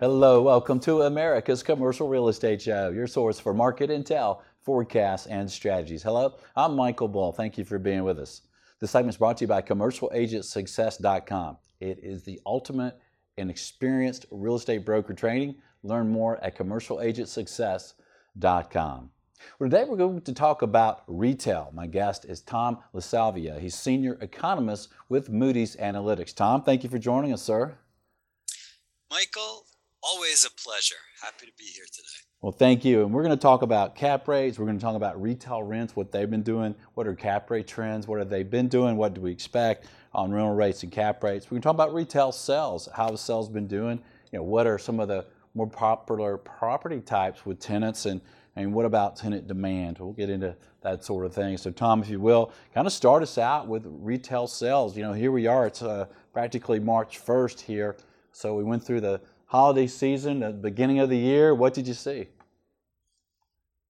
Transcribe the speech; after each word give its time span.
Hello, 0.00 0.40
welcome 0.40 0.80
to 0.80 1.02
America's 1.02 1.62
Commercial 1.62 2.08
Real 2.08 2.28
Estate 2.28 2.62
Show, 2.62 2.88
your 2.88 3.06
source 3.06 3.38
for 3.38 3.52
market 3.52 3.90
intel, 3.90 4.40
forecasts, 4.62 5.26
and 5.26 5.50
strategies. 5.50 6.02
Hello, 6.02 6.34
I'm 6.56 6.74
Michael 6.74 7.08
Bull. 7.08 7.32
Thank 7.32 7.58
you 7.58 7.66
for 7.66 7.78
being 7.78 8.04
with 8.04 8.18
us. 8.18 8.40
This 8.80 8.90
segment 8.90 9.12
is 9.14 9.18
brought 9.18 9.36
to 9.36 9.44
you 9.44 9.48
by 9.48 9.60
CommercialAgentSuccess.com. 9.60 11.58
It 11.80 11.98
is 12.02 12.22
the 12.22 12.40
ultimate 12.46 12.98
and 13.38 13.50
experienced 13.50 14.26
real 14.30 14.56
estate 14.56 14.84
broker 14.84 15.14
training. 15.14 15.56
Learn 15.82 16.08
more 16.08 16.42
at 16.42 16.56
CommercialAgentSuccess.com. 16.56 19.10
Well, 19.58 19.70
today 19.70 19.84
we're 19.86 19.96
going 19.96 20.22
to 20.22 20.32
talk 20.32 20.62
about 20.62 21.02
retail. 21.06 21.70
My 21.74 21.86
guest 21.86 22.24
is 22.24 22.40
Tom 22.40 22.78
LaSalvia. 22.94 23.60
He's 23.60 23.74
senior 23.74 24.16
economist 24.20 24.88
with 25.08 25.28
Moody's 25.28 25.76
Analytics. 25.76 26.34
Tom, 26.34 26.62
thank 26.62 26.82
you 26.82 26.90
for 26.90 26.98
joining 26.98 27.34
us, 27.34 27.42
sir. 27.42 27.76
Michael, 29.10 29.66
Always 30.08 30.44
a 30.44 30.50
pleasure. 30.50 31.02
Happy 31.20 31.46
to 31.46 31.52
be 31.58 31.64
here 31.64 31.84
today. 31.92 32.25
Well, 32.42 32.52
thank 32.52 32.84
you. 32.84 33.02
And 33.02 33.12
we're 33.12 33.22
going 33.22 33.36
to 33.36 33.42
talk 33.42 33.62
about 33.62 33.94
cap 33.94 34.28
rates. 34.28 34.58
We're 34.58 34.66
going 34.66 34.78
to 34.78 34.82
talk 34.82 34.94
about 34.94 35.20
retail 35.20 35.62
rents, 35.62 35.96
what 35.96 36.12
they've 36.12 36.30
been 36.30 36.42
doing, 36.42 36.74
what 36.94 37.06
are 37.06 37.14
cap 37.14 37.50
rate 37.50 37.66
trends, 37.66 38.06
what 38.06 38.18
have 38.18 38.28
they 38.28 38.42
been 38.42 38.68
doing, 38.68 38.96
what 38.96 39.14
do 39.14 39.22
we 39.22 39.32
expect 39.32 39.86
on 40.12 40.30
rental 40.30 40.54
rates 40.54 40.82
and 40.82 40.92
cap 40.92 41.22
rates. 41.24 41.46
We're 41.46 41.56
going 41.56 41.62
to 41.62 41.66
talk 41.66 41.74
about 41.74 41.94
retail 41.94 42.32
sales, 42.32 42.88
how 42.94 43.10
the 43.10 43.18
sales 43.18 43.48
been 43.48 43.66
doing. 43.66 44.00
You 44.32 44.38
know, 44.38 44.42
what 44.42 44.66
are 44.66 44.78
some 44.78 45.00
of 45.00 45.08
the 45.08 45.24
more 45.54 45.66
popular 45.66 46.36
property 46.36 47.00
types 47.00 47.46
with 47.46 47.58
tenants 47.58 48.06
and 48.06 48.20
and 48.58 48.72
what 48.72 48.86
about 48.86 49.16
tenant 49.16 49.46
demand? 49.46 49.98
We'll 49.98 50.14
get 50.14 50.30
into 50.30 50.56
that 50.80 51.04
sort 51.04 51.26
of 51.26 51.34
thing. 51.34 51.58
So, 51.58 51.70
Tom, 51.70 52.00
if 52.00 52.08
you 52.08 52.18
will, 52.18 52.52
kind 52.72 52.86
of 52.86 52.92
start 52.94 53.22
us 53.22 53.36
out 53.36 53.68
with 53.68 53.84
retail 53.86 54.46
sales. 54.46 54.96
You 54.96 55.02
know, 55.02 55.12
here 55.12 55.30
we 55.30 55.46
are. 55.46 55.66
It's 55.66 55.82
uh, 55.82 56.06
practically 56.32 56.80
March 56.80 57.22
1st 57.22 57.60
here. 57.60 57.96
So 58.32 58.54
we 58.54 58.64
went 58.64 58.82
through 58.82 59.02
the 59.02 59.20
holiday 59.46 59.86
season, 59.86 60.42
at 60.42 60.62
the 60.62 60.70
beginning 60.70 60.98
of 60.98 61.08
the 61.08 61.18
year? 61.18 61.54
What 61.54 61.74
did 61.74 61.86
you 61.86 61.94
see? 61.94 62.28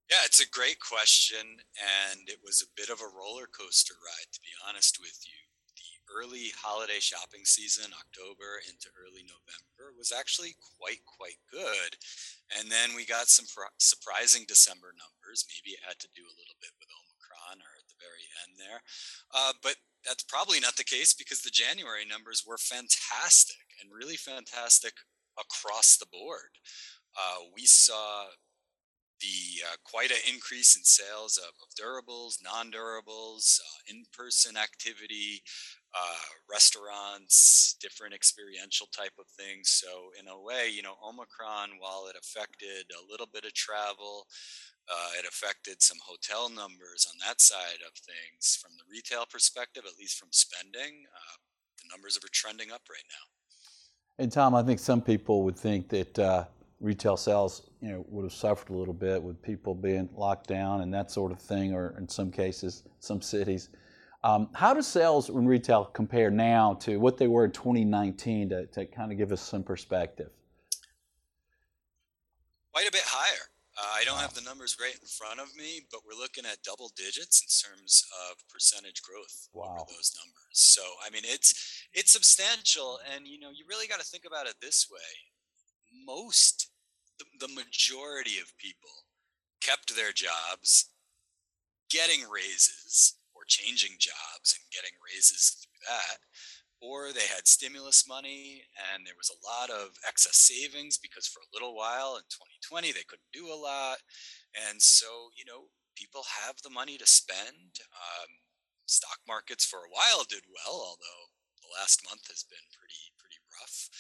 Yeah, 0.06 0.22
it's 0.24 0.38
a 0.38 0.48
great 0.48 0.78
question, 0.78 1.58
and 1.74 2.28
it 2.28 2.38
was 2.44 2.62
a 2.62 2.70
bit 2.78 2.94
of 2.94 3.02
a 3.02 3.10
roller 3.10 3.50
coaster 3.50 3.98
ride, 3.98 4.30
to 4.30 4.40
be 4.40 4.54
honest 4.62 5.02
with 5.02 5.18
you. 5.26 5.34
The 5.74 5.98
early 6.14 6.54
holiday 6.54 7.02
shopping 7.02 7.42
season, 7.42 7.90
October 7.90 8.62
into 8.70 8.86
early 8.94 9.26
November, 9.26 9.90
was 9.98 10.14
actually 10.14 10.54
quite, 10.78 11.02
quite 11.02 11.42
good. 11.50 11.98
And 12.54 12.70
then 12.70 12.94
we 12.94 13.02
got 13.02 13.26
some 13.26 13.50
surprising 13.82 14.46
December 14.46 14.94
numbers. 14.94 15.42
Maybe 15.50 15.74
it 15.74 15.82
had 15.82 15.98
to 15.98 16.14
do 16.14 16.22
a 16.22 16.38
little 16.38 16.54
bit 16.62 16.70
with 16.78 16.86
Omicron 16.86 17.58
or 17.66 17.72
at 17.74 17.90
the 17.90 17.98
very 17.98 18.30
end 18.46 18.54
there. 18.62 18.86
Uh, 19.34 19.58
but 19.58 19.82
that's 20.06 20.22
probably 20.22 20.62
not 20.62 20.78
the 20.78 20.86
case 20.86 21.18
because 21.18 21.42
the 21.42 21.50
January 21.50 22.06
numbers 22.06 22.46
were 22.46 22.62
fantastic 22.62 23.74
and 23.82 23.90
really 23.90 24.14
fantastic 24.14 24.94
across 25.38 25.96
the 25.96 26.06
board. 26.12 26.52
Uh, 27.16 27.44
we 27.54 27.64
saw 27.64 28.26
the 29.20 29.64
uh, 29.72 29.76
quite 29.84 30.10
an 30.10 30.20
increase 30.30 30.76
in 30.76 30.84
sales 30.84 31.38
of, 31.38 31.52
of 31.64 31.72
durables, 31.72 32.36
non-durables, 32.44 33.58
uh, 33.60 33.78
in-person 33.88 34.56
activity, 34.56 35.40
uh, 35.94 36.28
restaurants, 36.50 37.76
different 37.80 38.12
experiential 38.12 38.86
type 38.92 39.16
of 39.18 39.24
things. 39.28 39.70
So 39.70 40.10
in 40.20 40.28
a 40.28 40.38
way, 40.38 40.68
you 40.68 40.82
know, 40.82 40.96
Omicron, 41.02 41.80
while 41.80 42.06
it 42.10 42.16
affected 42.20 42.92
a 42.92 43.10
little 43.10 43.28
bit 43.32 43.44
of 43.44 43.54
travel, 43.54 44.26
uh, 44.88 45.18
it 45.18 45.26
affected 45.26 45.82
some 45.82 45.98
hotel 46.04 46.48
numbers 46.48 47.06
on 47.08 47.16
that 47.26 47.40
side 47.40 47.80
of 47.86 47.92
things. 47.96 48.58
From 48.60 48.72
the 48.76 48.84
retail 48.90 49.24
perspective, 49.24 49.84
at 49.86 49.98
least 49.98 50.18
from 50.18 50.28
spending, 50.30 51.08
uh, 51.08 51.36
the 51.80 51.88
numbers 51.90 52.16
are 52.16 52.28
trending 52.32 52.70
up 52.70 52.82
right 52.90 53.08
now. 53.08 53.35
And 54.18 54.32
Tom, 54.32 54.54
I 54.54 54.62
think 54.62 54.80
some 54.80 55.02
people 55.02 55.42
would 55.42 55.56
think 55.56 55.88
that 55.90 56.18
uh, 56.18 56.44
retail 56.80 57.16
sales, 57.16 57.68
you 57.82 57.90
know, 57.90 58.04
would 58.08 58.24
have 58.24 58.32
suffered 58.32 58.70
a 58.70 58.72
little 58.72 58.94
bit 58.94 59.22
with 59.22 59.40
people 59.42 59.74
being 59.74 60.08
locked 60.16 60.46
down 60.46 60.80
and 60.80 60.92
that 60.94 61.10
sort 61.10 61.32
of 61.32 61.38
thing, 61.38 61.74
or 61.74 61.94
in 61.98 62.08
some 62.08 62.30
cases, 62.30 62.84
some 63.00 63.20
cities. 63.20 63.68
Um, 64.24 64.48
how 64.54 64.72
do 64.72 64.82
sales 64.82 65.28
in 65.28 65.46
retail 65.46 65.84
compare 65.84 66.30
now 66.30 66.74
to 66.80 66.96
what 66.98 67.18
they 67.18 67.28
were 67.28 67.44
in 67.44 67.52
2019 67.52 68.48
to, 68.48 68.66
to 68.66 68.86
kind 68.86 69.12
of 69.12 69.18
give 69.18 69.32
us 69.32 69.42
some 69.42 69.62
perspective? 69.62 70.30
Quite 72.72 72.88
a 72.88 72.92
bit 72.92 73.04
higher. 73.04 73.48
Uh, 73.76 73.92
I 73.94 74.04
don't 74.04 74.18
have 74.18 74.32
the 74.32 74.40
numbers 74.40 74.76
right 74.80 74.96
in 74.96 75.06
front 75.06 75.38
of 75.38 75.54
me, 75.54 75.84
but 75.92 76.00
we're 76.00 76.18
looking 76.18 76.46
at 76.46 76.62
double 76.64 76.90
digits 76.96 77.44
in 77.44 77.48
terms 77.52 78.02
of 78.30 78.40
percentage 78.48 79.02
growth 79.02 79.48
wow. 79.52 79.76
over 79.76 79.84
those 79.92 80.16
numbers. 80.16 80.56
So, 80.56 80.82
I 81.04 81.10
mean, 81.10 81.22
it's 81.24 81.52
it's 81.92 82.12
substantial, 82.12 82.98
and 83.14 83.26
you 83.26 83.38
know, 83.38 83.50
you 83.52 83.64
really 83.68 83.86
got 83.86 84.00
to 84.00 84.06
think 84.06 84.24
about 84.26 84.46
it 84.46 84.54
this 84.62 84.88
way: 84.90 85.12
most, 86.06 86.70
the, 87.18 87.26
the 87.46 87.52
majority 87.52 88.38
of 88.40 88.56
people 88.56 89.04
kept 89.60 89.94
their 89.94 90.12
jobs, 90.12 90.88
getting 91.90 92.24
raises 92.32 93.16
or 93.34 93.42
changing 93.46 94.00
jobs 94.00 94.56
and 94.56 94.64
getting 94.72 94.96
raises 95.04 95.60
through 95.60 95.84
that 95.84 96.16
or 96.80 97.12
they 97.12 97.26
had 97.26 97.48
stimulus 97.48 98.04
money 98.08 98.62
and 98.92 99.06
there 99.06 99.16
was 99.16 99.32
a 99.32 99.42
lot 99.42 99.70
of 99.70 99.96
excess 100.06 100.36
savings 100.36 100.98
because 100.98 101.26
for 101.26 101.40
a 101.40 101.52
little 101.54 101.74
while 101.74 102.16
in 102.16 102.24
2020 102.28 102.92
they 102.92 103.06
couldn't 103.08 103.32
do 103.32 103.48
a 103.48 103.56
lot. 103.56 103.98
And 104.68 104.80
so 104.80 105.30
you 105.36 105.44
know 105.44 105.72
people 105.96 106.22
have 106.44 106.56
the 106.62 106.70
money 106.70 106.98
to 106.98 107.06
spend. 107.06 107.80
Um, 107.92 108.30
stock 108.86 109.18
markets 109.26 109.66
for 109.66 109.82
a 109.82 109.90
while 109.90 110.22
did 110.30 110.46
well 110.46 110.78
although 110.78 111.26
the 111.58 111.66
last 111.74 112.06
month 112.06 112.22
has 112.30 112.46
been 112.46 112.62
pretty 112.70 113.10
pretty 113.18 113.42
rough. 113.58 113.90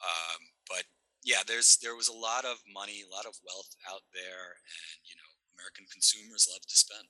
Um, 0.00 0.40
but 0.68 0.84
yeah 1.24 1.44
there's 1.46 1.76
there 1.82 1.96
was 1.96 2.08
a 2.08 2.16
lot 2.16 2.44
of 2.44 2.56
money 2.72 3.04
a 3.04 3.14
lot 3.14 3.26
of 3.26 3.36
wealth 3.44 3.68
out 3.92 4.00
there 4.16 4.56
and 4.56 4.96
you 5.04 5.16
know 5.20 5.30
american 5.52 5.84
consumers 5.92 6.48
love 6.50 6.64
to 6.64 6.76
spend. 6.76 7.08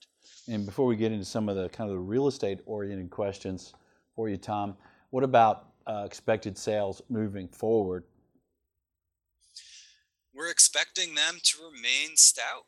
And 0.49 0.67
before 0.67 0.87
we 0.87 0.97
get 0.97 1.13
into 1.13 1.25
some 1.25 1.49
of 1.49 1.57
the 1.57 1.69
kind 1.69 1.89
of 1.89 1.95
the 1.95 2.03
real 2.03 2.27
estate 2.27 2.61
oriented 2.67 3.11
questions 3.11 3.73
for 4.15 4.29
you 4.29 4.37
tom 4.37 4.77
what 5.11 5.25
about 5.25 5.67
uh, 5.87 6.03
expected 6.07 6.57
sales 6.57 7.03
moving 7.09 7.49
forward? 7.49 8.05
We're 10.35 10.51
expecting 10.51 11.15
them 11.15 11.39
to 11.43 11.59
remain 11.65 12.17
stout. 12.17 12.67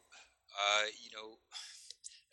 Uh, 0.52 0.86
you 1.02 1.10
know, 1.16 1.38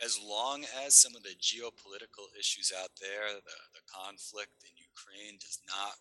as 0.03 0.19
long 0.21 0.65
as 0.85 0.95
some 0.95 1.15
of 1.15 1.23
the 1.23 1.35
geopolitical 1.39 2.27
issues 2.37 2.71
out 2.81 2.89
there, 2.99 3.33
the, 3.33 3.57
the 3.73 3.83
conflict 3.87 4.63
in 4.63 4.71
Ukraine 4.75 5.37
does 5.39 5.59
not 5.67 5.93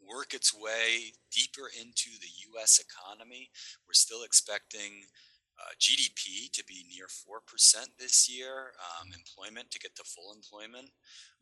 work 0.00 0.34
its 0.34 0.54
way 0.54 1.12
deeper 1.30 1.70
into 1.80 2.10
the 2.20 2.30
US 2.52 2.80
economy, 2.80 3.50
we're 3.86 3.94
still 3.94 4.22
expecting 4.22 5.04
uh, 5.58 5.74
GDP 5.78 6.50
to 6.52 6.64
be 6.64 6.86
near 6.86 7.10
4% 7.10 7.42
this 7.98 8.30
year, 8.30 8.72
um, 8.78 9.10
employment 9.10 9.70
to 9.72 9.78
get 9.78 9.96
to 9.96 10.04
full 10.06 10.32
employment 10.32 10.90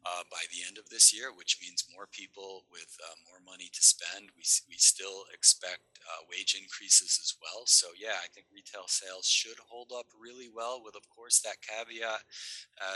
uh, 0.06 0.24
by 0.30 0.40
the 0.48 0.64
end 0.66 0.78
of 0.78 0.88
this 0.88 1.12
year, 1.12 1.34
which 1.36 1.58
means 1.60 1.84
more 1.92 2.08
people 2.08 2.64
with 2.72 2.88
uh, 3.04 3.16
more 3.28 3.44
money 3.44 3.68
to 3.68 3.82
spend. 3.82 4.32
We, 4.32 4.44
we 4.68 4.78
still 4.80 5.28
expect 5.34 5.84
uh, 6.06 6.24
wage 6.30 6.56
increases 6.56 7.20
as 7.20 7.36
well. 7.42 7.66
So, 7.66 7.92
yeah, 7.98 8.16
I 8.22 8.28
think 8.32 8.46
retail 8.48 8.88
sales 8.88 9.26
should 9.26 9.58
hold 9.60 9.92
up 9.92 10.06
really 10.16 10.48
well, 10.48 10.80
with, 10.82 10.96
of 10.96 11.04
course, 11.10 11.40
that 11.44 11.60
caveat 11.60 12.24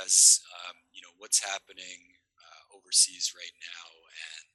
as, 0.00 0.40
um, 0.64 0.76
you 0.92 1.02
know, 1.02 1.12
what's 1.18 1.42
happening 1.42 2.16
uh, 2.40 2.76
overseas 2.76 3.34
right 3.36 3.56
now 3.60 3.86
and 4.08 4.49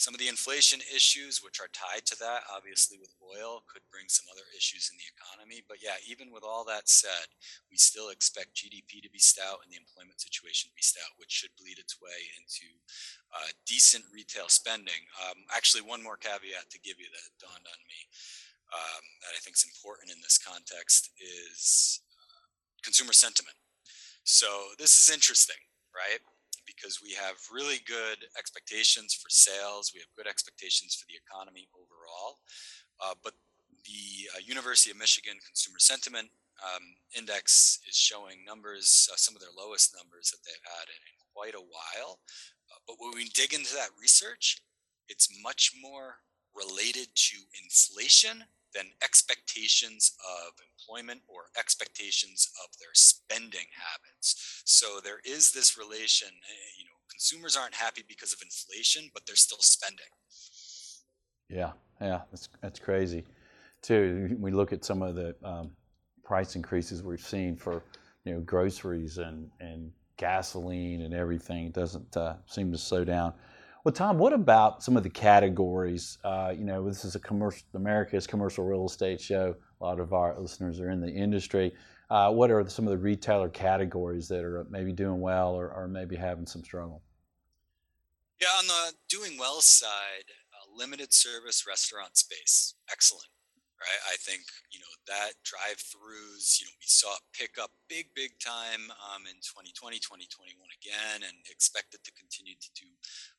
some 0.00 0.16
of 0.16 0.20
the 0.20 0.32
inflation 0.32 0.80
issues, 0.88 1.44
which 1.44 1.60
are 1.60 1.68
tied 1.76 2.08
to 2.08 2.16
that, 2.16 2.48
obviously 2.48 2.96
with 2.96 3.12
oil, 3.20 3.60
could 3.68 3.84
bring 3.92 4.08
some 4.08 4.24
other 4.32 4.48
issues 4.56 4.88
in 4.88 4.96
the 4.96 5.04
economy. 5.12 5.60
But 5.68 5.84
yeah, 5.84 6.00
even 6.08 6.32
with 6.32 6.40
all 6.40 6.64
that 6.72 6.88
said, 6.88 7.28
we 7.68 7.76
still 7.76 8.08
expect 8.08 8.56
GDP 8.56 9.04
to 9.04 9.12
be 9.12 9.20
stout 9.20 9.60
and 9.60 9.68
the 9.68 9.76
employment 9.76 10.16
situation 10.16 10.72
to 10.72 10.78
be 10.78 10.80
stout, 10.80 11.20
which 11.20 11.28
should 11.28 11.52
bleed 11.60 11.76
its 11.76 12.00
way 12.00 12.32
into 12.40 12.64
uh, 13.28 13.52
decent 13.68 14.08
retail 14.08 14.48
spending. 14.48 15.04
Um, 15.20 15.44
actually, 15.52 15.84
one 15.84 16.00
more 16.00 16.16
caveat 16.16 16.72
to 16.72 16.80
give 16.80 16.96
you 16.96 17.12
that 17.12 17.36
dawned 17.36 17.68
on 17.68 17.80
me 17.84 18.00
um, 18.72 19.04
that 19.20 19.36
I 19.36 19.40
think 19.44 19.60
is 19.60 19.68
important 19.68 20.16
in 20.16 20.24
this 20.24 20.40
context 20.40 21.12
is 21.20 22.00
uh, 22.08 22.48
consumer 22.80 23.12
sentiment. 23.12 23.60
So 24.24 24.72
this 24.80 24.96
is 24.96 25.12
interesting, 25.12 25.60
right? 25.92 26.24
Because 26.80 27.00
we 27.02 27.12
have 27.12 27.36
really 27.52 27.78
good 27.86 28.24
expectations 28.38 29.12
for 29.12 29.28
sales. 29.28 29.92
We 29.94 30.00
have 30.00 30.08
good 30.16 30.26
expectations 30.26 30.94
for 30.94 31.04
the 31.08 31.18
economy 31.20 31.68
overall. 31.76 32.40
Uh, 33.00 33.14
but 33.22 33.34
the 33.84 34.28
uh, 34.36 34.40
University 34.44 34.90
of 34.90 34.98
Michigan 34.98 35.36
Consumer 35.44 35.78
Sentiment 35.78 36.28
um, 36.64 36.82
Index 37.16 37.80
is 37.88 37.96
showing 37.96 38.44
numbers, 38.46 39.08
uh, 39.12 39.16
some 39.16 39.34
of 39.34 39.40
their 39.40 39.52
lowest 39.56 39.94
numbers 39.96 40.30
that 40.30 40.38
they've 40.44 40.64
had 40.64 40.88
in, 40.88 41.00
in 41.04 41.16
quite 41.34 41.54
a 41.54 41.64
while. 41.64 42.20
Uh, 42.70 42.80
but 42.86 42.96
when 42.98 43.12
we 43.14 43.28
dig 43.34 43.52
into 43.52 43.74
that 43.74 43.90
research, 44.00 44.62
it's 45.08 45.28
much 45.42 45.72
more 45.80 46.16
related 46.54 47.08
to 47.14 47.36
inflation 47.62 48.44
than 48.74 48.86
expectations 49.02 50.12
of 50.20 50.52
employment 50.60 51.22
or 51.28 51.50
expectations 51.58 52.48
of 52.64 52.70
their 52.78 52.94
spending 52.94 53.66
habits. 53.76 54.62
So 54.64 55.00
there 55.02 55.20
is 55.24 55.52
this 55.52 55.76
relation, 55.76 56.28
eh, 56.28 56.70
you 56.78 56.84
know, 56.84 56.98
consumers 57.10 57.56
aren't 57.56 57.74
happy 57.74 58.02
because 58.06 58.32
of 58.32 58.40
inflation, 58.42 59.10
but 59.12 59.24
they're 59.26 59.36
still 59.36 59.60
spending. 59.60 60.06
Yeah, 61.48 61.72
yeah, 62.00 62.20
that's 62.30 62.48
that's 62.62 62.78
crazy. 62.78 63.24
Too, 63.82 64.36
we 64.38 64.50
look 64.50 64.72
at 64.72 64.84
some 64.84 65.02
of 65.02 65.14
the 65.16 65.34
um, 65.42 65.72
price 66.22 66.54
increases 66.54 67.02
we've 67.02 67.20
seen 67.20 67.56
for 67.56 67.82
you 68.24 68.34
know 68.34 68.40
groceries 68.40 69.18
and 69.18 69.50
and 69.60 69.90
gasoline 70.16 71.02
and 71.02 71.14
everything. 71.14 71.66
It 71.66 71.72
doesn't 71.72 72.16
uh, 72.16 72.36
seem 72.46 72.70
to 72.72 72.78
slow 72.78 73.04
down. 73.04 73.32
Well, 73.82 73.92
Tom, 73.92 74.18
what 74.18 74.34
about 74.34 74.82
some 74.82 74.98
of 74.98 75.02
the 75.02 75.10
categories? 75.10 76.18
Uh, 76.22 76.52
you 76.54 76.64
know, 76.64 76.86
this 76.86 77.04
is 77.04 77.14
a 77.14 77.20
commercial, 77.20 77.66
America's 77.74 78.26
commercial 78.26 78.64
real 78.64 78.84
estate 78.84 79.20
show. 79.20 79.54
A 79.80 79.84
lot 79.84 80.00
of 80.00 80.12
our 80.12 80.38
listeners 80.38 80.80
are 80.80 80.90
in 80.90 81.00
the 81.00 81.10
industry. 81.10 81.72
Uh, 82.10 82.30
what 82.30 82.50
are 82.50 82.68
some 82.68 82.86
of 82.86 82.90
the 82.90 82.98
retailer 82.98 83.48
categories 83.48 84.28
that 84.28 84.44
are 84.44 84.66
maybe 84.68 84.92
doing 84.92 85.20
well 85.20 85.54
or, 85.54 85.72
or 85.72 85.88
maybe 85.88 86.14
having 86.14 86.46
some 86.46 86.62
struggle? 86.62 87.02
Yeah, 88.38 88.48
on 88.58 88.66
the 88.66 88.92
doing 89.08 89.38
well 89.38 89.62
side, 89.62 90.28
uh, 90.52 90.76
limited 90.76 91.14
service 91.14 91.64
restaurant 91.66 92.18
space, 92.18 92.74
excellent 92.90 93.28
right? 93.80 94.02
I 94.12 94.16
think 94.20 94.44
you 94.68 94.78
know 94.78 94.92
that 95.08 95.40
drive-throughs. 95.42 96.60
You 96.60 96.68
know, 96.68 96.76
we 96.76 96.86
saw 96.86 97.16
pick 97.32 97.56
up 97.56 97.72
big, 97.88 98.12
big 98.12 98.36
time 98.38 98.92
um, 99.10 99.24
in 99.24 99.40
2020, 99.40 99.96
2021 99.98 100.52
again, 100.76 101.24
and 101.24 101.36
expect 101.48 101.96
it 101.96 102.04
to 102.04 102.12
continue 102.12 102.54
to 102.60 102.70
do 102.76 102.88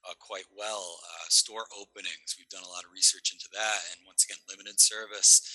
uh, 0.10 0.18
quite 0.18 0.50
well. 0.50 0.98
Uh, 1.06 1.30
store 1.30 1.70
openings, 1.78 2.36
we've 2.36 2.50
done 2.50 2.66
a 2.66 2.74
lot 2.74 2.84
of 2.84 2.92
research 2.92 3.32
into 3.32 3.48
that, 3.54 3.80
and 3.94 4.02
once 4.04 4.26
again, 4.26 4.42
limited 4.50 4.82
service. 4.82 5.46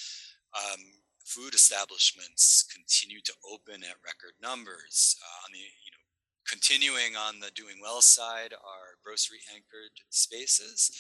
Um, 0.55 1.03
food 1.27 1.55
establishments 1.55 2.65
continue 2.71 3.19
to 3.21 3.35
open 3.51 3.83
at 3.83 3.99
record 4.07 4.39
numbers. 4.39 5.19
Uh, 5.19 5.45
on 5.45 5.51
the 5.53 5.59
you 5.59 5.91
know, 5.91 6.05
continuing 6.47 7.19
on 7.19 7.43
the 7.43 7.51
doing 7.59 7.83
well 7.83 8.01
side 8.01 8.55
are 8.55 9.03
grocery 9.03 9.43
anchored 9.51 9.99
spaces, 10.11 10.95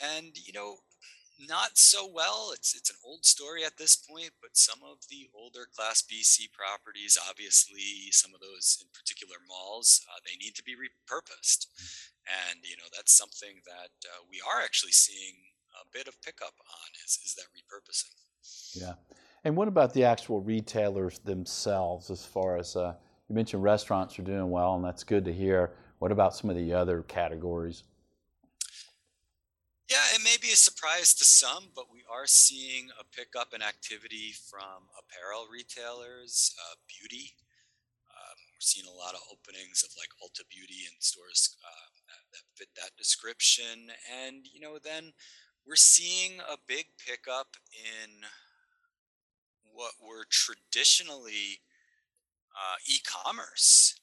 and 0.00 0.32
you 0.34 0.56
know 0.56 0.80
not 1.48 1.78
so 1.78 2.06
well. 2.06 2.50
It's 2.54 2.74
it's 2.74 2.90
an 2.90 2.96
old 3.04 3.24
story 3.24 3.64
at 3.64 3.78
this 3.78 3.96
point, 3.96 4.30
but 4.40 4.56
some 4.56 4.80
of 4.84 4.98
the 5.08 5.28
older 5.34 5.66
Class 5.74 6.02
BC 6.02 6.52
properties, 6.52 7.18
obviously, 7.28 8.10
some 8.10 8.34
of 8.34 8.40
those 8.40 8.78
in 8.80 8.88
particular 8.92 9.36
malls, 9.48 10.04
uh, 10.08 10.20
they 10.24 10.36
need 10.36 10.54
to 10.56 10.64
be 10.64 10.74
repurposed, 10.74 11.66
and 12.26 12.60
you 12.62 12.76
know 12.76 12.88
that's 12.94 13.16
something 13.16 13.60
that 13.64 13.94
uh, 14.04 14.24
we 14.30 14.40
are 14.40 14.62
actually 14.62 14.92
seeing 14.92 15.34
a 15.80 15.86
bit 15.92 16.08
of 16.08 16.20
pickup 16.22 16.54
on 16.60 16.88
is 17.04 17.18
is 17.24 17.34
that 17.34 17.48
repurposing. 17.56 18.14
Yeah, 18.74 18.94
and 19.44 19.56
what 19.56 19.68
about 19.68 19.92
the 19.92 20.04
actual 20.04 20.40
retailers 20.40 21.18
themselves? 21.20 22.10
As 22.10 22.24
far 22.24 22.56
as 22.56 22.76
uh, 22.76 22.94
you 23.28 23.34
mentioned, 23.34 23.62
restaurants 23.62 24.18
are 24.18 24.22
doing 24.22 24.50
well, 24.50 24.74
and 24.74 24.84
that's 24.84 25.04
good 25.04 25.24
to 25.24 25.32
hear. 25.32 25.72
What 25.98 26.12
about 26.12 26.34
some 26.34 26.48
of 26.48 26.56
the 26.56 26.72
other 26.72 27.02
categories? 27.02 27.84
Be 30.50 30.54
a 30.54 30.56
surprise 30.56 31.14
to 31.14 31.24
some, 31.24 31.70
but 31.76 31.92
we 31.92 32.02
are 32.10 32.26
seeing 32.26 32.88
a 32.98 33.04
pickup 33.16 33.54
in 33.54 33.62
activity 33.62 34.34
from 34.50 34.90
apparel 34.98 35.46
retailers, 35.46 36.52
uh, 36.58 36.74
beauty. 36.90 37.30
Um, 38.10 38.34
we're 38.50 38.58
seeing 38.58 38.88
a 38.88 38.98
lot 38.98 39.14
of 39.14 39.20
openings 39.30 39.84
of 39.84 39.94
like 39.96 40.10
Ulta 40.20 40.42
Beauty 40.50 40.90
and 40.90 40.98
stores 40.98 41.56
uh, 41.64 41.86
that 42.32 42.42
fit 42.56 42.66
that 42.74 42.96
description. 42.98 43.94
And, 44.26 44.44
you 44.52 44.58
know, 44.58 44.78
then 44.82 45.12
we're 45.64 45.76
seeing 45.76 46.40
a 46.40 46.56
big 46.66 46.86
pickup 46.98 47.54
in 47.70 48.10
what 49.72 49.92
were 50.02 50.26
traditionally 50.30 51.62
uh, 52.58 52.74
e 52.88 52.96
commerce 53.06 54.00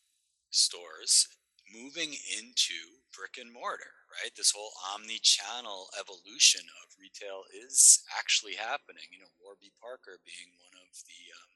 stores 0.50 1.28
moving 1.76 2.16
into 2.40 3.04
brick 3.12 3.36
and 3.38 3.52
mortar, 3.52 3.97
right? 4.10 4.34
This 4.36 4.52
whole 4.56 4.72
omni-channel 4.94 5.90
evolution 6.00 6.66
of 6.84 6.96
retail 7.00 7.44
is 7.52 8.04
actually 8.18 8.56
happening. 8.56 9.06
You 9.12 9.22
know, 9.22 9.34
Warby 9.44 9.72
Parker 9.82 10.20
being 10.26 10.56
one 10.58 10.76
of 10.82 10.92
the 11.06 11.22
um, 11.36 11.52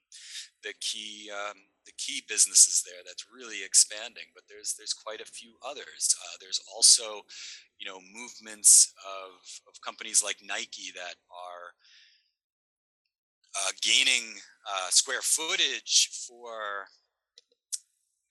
the 0.63 0.74
key 0.80 1.31
um, 1.31 1.71
the 1.86 1.95
key 1.98 2.21
businesses 2.27 2.83
there 2.86 3.01
that's 3.06 3.25
really 3.31 3.63
expanding. 3.63 4.30
But 4.33 4.44
there's 4.50 4.75
there's 4.77 4.94
quite 4.94 5.21
a 5.21 5.30
few 5.30 5.56
others. 5.65 6.13
Uh, 6.15 6.36
there's 6.39 6.62
also, 6.74 7.25
you 7.80 7.88
know, 7.88 8.00
movements 8.13 8.94
of 9.01 9.39
of 9.68 9.81
companies 9.81 10.24
like 10.24 10.38
Nike 10.44 10.92
that 10.95 11.15
are 11.31 11.74
uh, 13.56 13.71
gaining 13.81 14.39
uh, 14.68 14.89
square 14.89 15.21
footage 15.21 16.09
for 16.27 16.88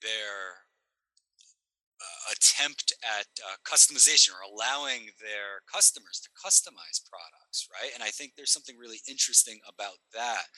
their 0.01 0.65
uh, 2.01 2.33
attempt 2.33 2.93
at 3.05 3.27
uh, 3.45 3.55
customization 3.61 4.33
or 4.33 4.41
allowing 4.41 5.05
their 5.21 5.61
customers 5.71 6.19
to 6.19 6.29
customize 6.33 7.05
products, 7.05 7.69
right? 7.69 7.91
And 7.93 8.01
I 8.01 8.09
think 8.09 8.33
there's 8.33 8.51
something 8.51 8.77
really 8.77 9.01
interesting 9.07 9.59
about 9.69 10.01
that 10.13 10.49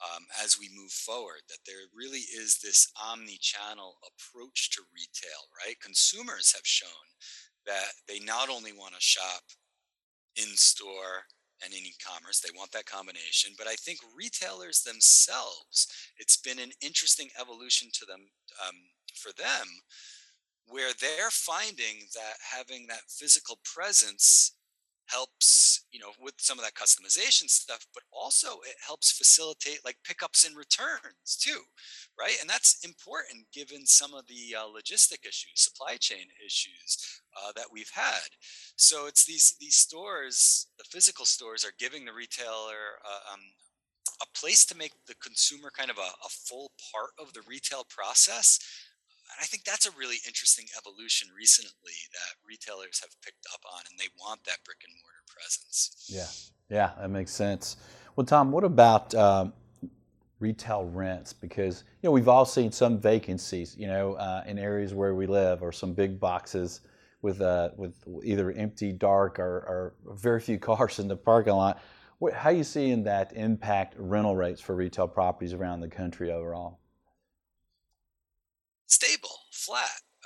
um, 0.00 0.24
as 0.42 0.56
we 0.58 0.70
move 0.74 0.90
forward, 0.90 1.44
that 1.48 1.60
there 1.66 1.92
really 1.94 2.24
is 2.32 2.58
this 2.62 2.88
omni 2.96 3.38
channel 3.40 3.96
approach 4.08 4.70
to 4.70 4.82
retail, 4.94 5.52
right? 5.64 5.78
Consumers 5.80 6.52
have 6.52 6.66
shown 6.66 7.06
that 7.66 7.92
they 8.08 8.20
not 8.20 8.48
only 8.48 8.72
want 8.72 8.94
to 8.94 9.00
shop 9.00 9.42
in 10.36 10.56
store 10.56 11.24
and 11.64 11.72
in 11.72 11.86
e-commerce 11.86 12.40
they 12.40 12.52
want 12.56 12.70
that 12.72 12.84
combination 12.84 13.52
but 13.56 13.66
i 13.66 13.74
think 13.74 13.98
retailers 14.14 14.82
themselves 14.82 15.88
it's 16.18 16.36
been 16.36 16.58
an 16.58 16.70
interesting 16.82 17.28
evolution 17.40 17.88
to 17.92 18.04
them 18.04 18.20
um, 18.66 18.76
for 19.14 19.32
them 19.32 19.66
where 20.68 20.90
they're 21.00 21.30
finding 21.30 22.06
that 22.14 22.36
having 22.54 22.86
that 22.88 23.02
physical 23.08 23.58
presence 23.64 24.52
helps 25.06 25.84
you 25.92 26.00
know 26.00 26.10
with 26.20 26.34
some 26.38 26.58
of 26.58 26.64
that 26.64 26.74
customization 26.74 27.48
stuff 27.48 27.86
but 27.94 28.02
also 28.12 28.58
it 28.66 28.74
helps 28.84 29.12
facilitate 29.12 29.78
like 29.84 29.96
pickups 30.04 30.44
and 30.44 30.56
returns 30.56 31.36
too 31.38 31.60
right? 32.18 32.36
And 32.40 32.48
that's 32.48 32.84
important 32.84 33.46
given 33.52 33.86
some 33.86 34.14
of 34.14 34.26
the 34.26 34.56
uh, 34.56 34.64
logistic 34.64 35.26
issues 35.28 35.52
supply 35.54 35.96
chain 35.96 36.26
issues 36.44 37.22
uh, 37.36 37.52
that 37.56 37.66
we've 37.72 37.90
had. 37.94 38.28
So 38.76 39.06
it's 39.06 39.24
these 39.24 39.56
these 39.60 39.76
stores 39.76 40.68
the 40.78 40.84
physical 40.84 41.24
stores 41.24 41.64
are 41.64 41.74
giving 41.78 42.04
the 42.04 42.12
retailer 42.12 43.00
uh, 43.04 43.32
um, 43.32 43.40
a 44.22 44.38
place 44.38 44.64
to 44.66 44.76
make 44.76 44.92
the 45.06 45.14
consumer 45.16 45.70
kind 45.76 45.90
of 45.90 45.98
a, 45.98 46.10
a 46.24 46.28
full 46.28 46.72
part 46.92 47.10
of 47.18 47.32
the 47.34 47.42
retail 47.46 47.84
process 47.88 48.58
and 49.30 49.38
I 49.40 49.46
think 49.46 49.64
that's 49.64 49.86
a 49.86 49.90
really 49.90 50.16
interesting 50.26 50.66
evolution 50.76 51.28
recently 51.36 51.92
that 52.12 52.36
retailers 52.46 53.00
have 53.00 53.10
picked 53.22 53.46
up 53.52 53.60
on, 53.70 53.82
and 53.90 53.98
they 53.98 54.08
want 54.18 54.44
that 54.44 54.58
brick 54.64 54.78
and 54.84 54.94
mortar 55.02 55.24
presence. 55.26 56.06
Yeah, 56.08 56.74
yeah, 56.74 56.92
that 57.00 57.10
makes 57.10 57.32
sense. 57.32 57.76
Well, 58.14 58.24
Tom, 58.24 58.52
what 58.52 58.64
about 58.64 59.14
um, 59.14 59.52
retail 60.38 60.84
rents? 60.84 61.32
Because 61.32 61.84
you 62.02 62.08
know 62.08 62.12
we've 62.12 62.28
all 62.28 62.44
seen 62.44 62.72
some 62.72 62.98
vacancies, 62.98 63.76
you 63.76 63.86
know, 63.86 64.14
uh, 64.14 64.44
in 64.46 64.58
areas 64.58 64.94
where 64.94 65.14
we 65.14 65.26
live, 65.26 65.62
or 65.62 65.72
some 65.72 65.92
big 65.92 66.20
boxes 66.20 66.80
with 67.22 67.40
uh, 67.40 67.70
with 67.76 67.94
either 68.22 68.52
empty, 68.52 68.92
dark, 68.92 69.38
or, 69.38 69.58
or 69.66 69.94
very 70.14 70.40
few 70.40 70.58
cars 70.70 70.98
in 70.98 71.08
the 71.08 71.16
parking 71.16 71.54
lot. 71.54 71.82
What, 72.18 72.32
how 72.32 72.48
are 72.48 72.52
you 72.54 72.64
seeing 72.64 73.04
that 73.04 73.32
impact 73.34 73.94
rental 73.98 74.36
rates 74.36 74.60
for 74.60 74.74
retail 74.74 75.06
properties 75.06 75.52
around 75.52 75.80
the 75.80 75.88
country 75.88 76.32
overall? 76.32 76.80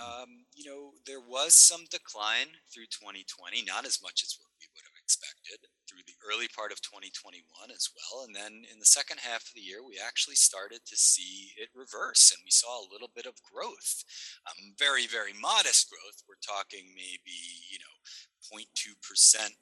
Um, 0.01 0.49
you 0.57 0.65
know, 0.65 0.97
there 1.05 1.21
was 1.21 1.53
some 1.53 1.85
decline 1.93 2.57
through 2.73 2.89
2020, 2.89 3.69
not 3.69 3.85
as 3.85 4.01
much 4.01 4.25
as 4.25 4.33
what 4.41 4.49
we 4.57 4.65
would 4.73 4.87
have 4.89 4.97
expected 4.97 5.61
through 5.85 6.01
the 6.09 6.17
early 6.25 6.49
part 6.49 6.73
of 6.73 6.81
2021 6.81 7.45
as 7.69 7.93
well. 7.93 8.25
And 8.25 8.33
then 8.33 8.65
in 8.73 8.81
the 8.81 8.89
second 8.89 9.21
half 9.21 9.45
of 9.45 9.53
the 9.53 9.67
year, 9.67 9.85
we 9.85 10.01
actually 10.01 10.41
started 10.41 10.87
to 10.87 10.97
see 10.97 11.53
it 11.61 11.69
reverse 11.77 12.33
and 12.33 12.41
we 12.41 12.55
saw 12.55 12.81
a 12.81 12.89
little 12.89 13.13
bit 13.13 13.29
of 13.29 13.37
growth. 13.45 14.07
Um, 14.49 14.73
very, 14.81 15.05
very 15.05 15.37
modest 15.37 15.91
growth. 15.93 16.25
We're 16.25 16.41
talking 16.41 16.97
maybe, 16.97 17.37
you 17.69 17.83
know, 17.83 17.97
0.2% 18.41 18.65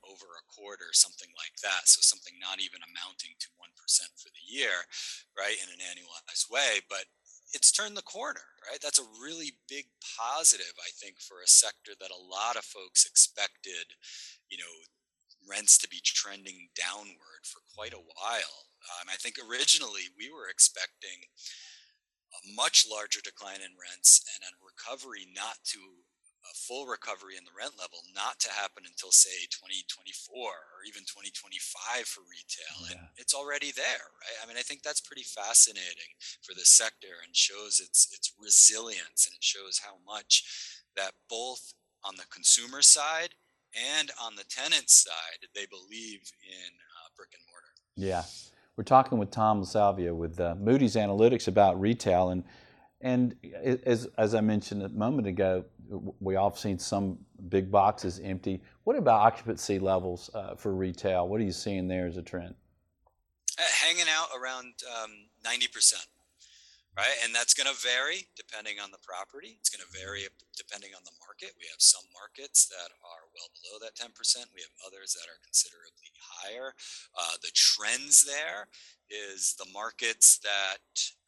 over 0.07 0.28
a 0.38 0.47
quarter, 0.47 0.95
something 0.95 1.33
like 1.35 1.57
that. 1.66 1.90
So 1.90 1.99
something 2.04 2.37
not 2.38 2.62
even 2.62 2.78
amounting 2.87 3.35
to 3.42 3.49
1% 3.59 3.75
for 4.14 4.30
the 4.30 4.45
year, 4.47 4.87
right, 5.35 5.59
in 5.59 5.68
an 5.73 5.83
annualized 5.83 6.47
way. 6.47 6.85
But 6.87 7.11
it's 7.52 7.73
turned 7.73 7.97
the 7.97 8.02
corner, 8.02 8.45
right? 8.69 8.81
That's 8.83 8.99
a 8.99 9.23
really 9.23 9.52
big 9.69 9.87
positive, 10.19 10.75
I 10.78 10.90
think, 10.93 11.21
for 11.21 11.40
a 11.40 11.49
sector 11.49 11.93
that 11.99 12.11
a 12.11 12.21
lot 12.21 12.57
of 12.57 12.64
folks 12.64 13.07
expected, 13.07 13.97
you 14.50 14.59
know, 14.59 14.75
rents 15.49 15.78
to 15.78 15.88
be 15.88 16.00
trending 16.05 16.69
downward 16.76 17.43
for 17.45 17.61
quite 17.75 17.95
a 17.95 18.05
while. 18.05 18.69
Um, 18.85 19.09
I 19.09 19.17
think 19.17 19.37
originally 19.40 20.12
we 20.17 20.31
were 20.31 20.49
expecting 20.49 21.25
a 22.33 22.40
much 22.55 22.87
larger 22.88 23.21
decline 23.25 23.64
in 23.64 23.81
rents 23.81 24.21
and 24.37 24.45
a 24.45 24.61
recovery 24.61 25.26
not 25.35 25.64
to 25.73 26.05
a 26.47 26.54
full 26.54 26.87
recovery 26.87 27.37
in 27.37 27.45
the 27.45 27.54
rent 27.57 27.75
level 27.78 27.99
not 28.14 28.38
to 28.38 28.50
happen 28.50 28.87
until 28.87 29.11
say 29.11 29.50
2024 29.50 30.38
or 30.38 30.80
even 30.87 31.02
2025 31.02 32.07
for 32.07 32.23
retail 32.25 32.78
yeah. 32.87 32.95
and 32.95 33.00
it's 33.18 33.35
already 33.35 33.73
there 33.73 34.07
right? 34.23 34.38
I 34.42 34.47
mean 34.47 34.57
i 34.57 34.62
think 34.62 34.83
that's 34.83 35.02
pretty 35.02 35.26
fascinating 35.26 36.14
for 36.42 36.54
the 36.54 36.64
sector 36.64 37.21
and 37.26 37.35
shows 37.35 37.83
its 37.83 38.09
its 38.14 38.33
resilience 38.38 39.26
and 39.26 39.35
it 39.35 39.45
shows 39.45 39.83
how 39.83 39.99
much 40.07 40.47
that 40.97 41.12
both 41.28 41.75
on 42.04 42.16
the 42.16 42.28
consumer 42.30 42.83
side 42.83 43.35
and 43.75 44.11
on 44.23 44.37
the 44.37 44.45
tenant 44.49 44.90
side 44.90 45.50
they 45.54 45.66
believe 45.66 46.33
in 46.47 46.71
uh, 46.71 47.09
brick 47.16 47.30
and 47.35 47.42
mortar. 47.50 47.73
Yeah. 47.97 48.23
We're 48.76 48.85
talking 48.85 49.18
with 49.18 49.30
tom 49.30 49.62
LaSalvia 49.62 50.14
with 50.14 50.38
uh, 50.38 50.54
moody's 50.54 50.95
analytics 50.95 51.49
about 51.49 51.80
retail 51.80 52.30
and 52.30 52.45
and 53.00 53.37
as, 53.87 54.09
as 54.19 54.35
I 54.35 54.40
mentioned 54.40 54.83
a 54.83 54.88
moment 54.88 55.28
ago, 55.28 55.64
we 56.21 56.37
all 56.37 56.50
have 56.50 56.59
seen 56.59 56.78
some 56.78 57.19
big 57.49 57.71
boxes 57.71 58.21
empty. 58.23 58.61
What 58.85 58.97
about 58.97 59.21
occupancy 59.21 59.78
levels 59.78 60.31
uh, 60.35 60.57
for 60.57 60.75
retail? 60.75 61.28
What 61.28 61.40
are 61.40 61.45
you 61.45 61.52
seeing 61.52 61.88
there 61.88 62.07
as 62.07 62.17
a 62.17 62.23
trend? 62.23 62.55
Uh, 63.59 63.62
hanging 63.87 64.07
out 64.11 64.28
around 64.38 64.75
um, 65.02 65.31
90%, 65.47 65.95
right? 66.97 67.17
And 67.25 67.35
that's 67.35 67.55
going 67.55 67.67
to 67.67 67.75
vary 67.81 68.26
depending 68.37 68.78
on 68.83 68.90
the 68.90 69.02
property. 69.02 69.57
It's 69.59 69.71
going 69.71 69.83
to 69.83 69.99
vary 69.99 70.26
depending 70.57 70.90
on 70.95 71.02
the 71.05 71.14
market. 71.25 71.55
We 71.59 71.71
have 71.71 71.81
some 71.81 72.05
markets 72.12 72.67
that 72.67 72.90
are 73.02 73.25
well 73.35 73.50
below 73.59 73.83
that 73.83 73.95
10%. 73.95 74.14
We 74.55 74.62
have 74.62 74.75
others 74.87 75.14
that 75.14 75.31
are 75.31 75.38
considerably 75.43 76.11
higher. 76.19 76.75
Uh, 77.14 77.38
the 77.43 77.55
trends 77.55 78.26
there 78.26 78.67
is 79.11 79.55
the 79.59 79.67
markets 79.73 80.38
that 80.43 80.83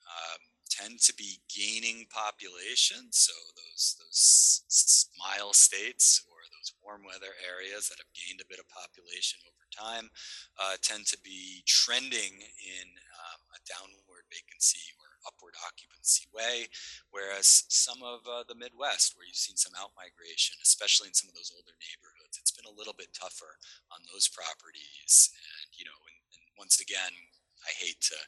um, 0.07 0.43
tend 0.71 1.01
to 1.03 1.15
be 1.15 1.43
gaining 1.51 2.07
population. 2.09 3.11
So 3.11 3.35
those 3.59 3.99
those 3.99 4.63
smile 4.71 5.53
states 5.53 6.23
or 6.31 6.39
those 6.55 6.73
warm 6.81 7.03
weather 7.05 7.35
areas 7.43 7.91
that 7.91 7.99
have 7.99 8.13
gained 8.15 8.41
a 8.41 8.49
bit 8.49 8.63
of 8.63 8.71
population 8.71 9.43
over 9.45 9.67
time 9.75 10.09
uh, 10.57 10.79
tend 10.81 11.07
to 11.11 11.19
be 11.21 11.63
trending 11.67 12.41
in 12.41 12.87
um, 13.19 13.41
a 13.53 13.61
downward 13.67 14.25
vacancy 14.31 14.95
or 15.03 15.11
upward 15.27 15.53
occupancy 15.67 16.25
way, 16.33 16.65
whereas 17.13 17.65
some 17.69 18.01
of 18.01 18.25
uh, 18.25 18.45
the 18.49 18.57
Midwest, 18.57 19.13
where 19.17 19.27
you've 19.27 19.37
seen 19.37 19.57
some 19.57 19.77
out 19.77 19.93
migration, 19.93 20.57
especially 20.65 21.13
in 21.13 21.17
some 21.17 21.29
of 21.29 21.37
those 21.37 21.53
older 21.53 21.77
neighborhoods, 21.77 22.41
it's 22.41 22.55
been 22.55 22.69
a 22.69 22.79
little 22.79 22.97
bit 22.97 23.13
tougher 23.13 23.61
on 23.93 24.01
those 24.09 24.29
properties. 24.29 25.33
And 25.35 25.69
you 25.77 25.85
know, 25.85 25.99
and, 26.09 26.21
and 26.37 26.45
once 26.57 26.81
again, 26.81 27.13
I 27.67 27.73
hate 27.77 28.01
to 28.13 28.19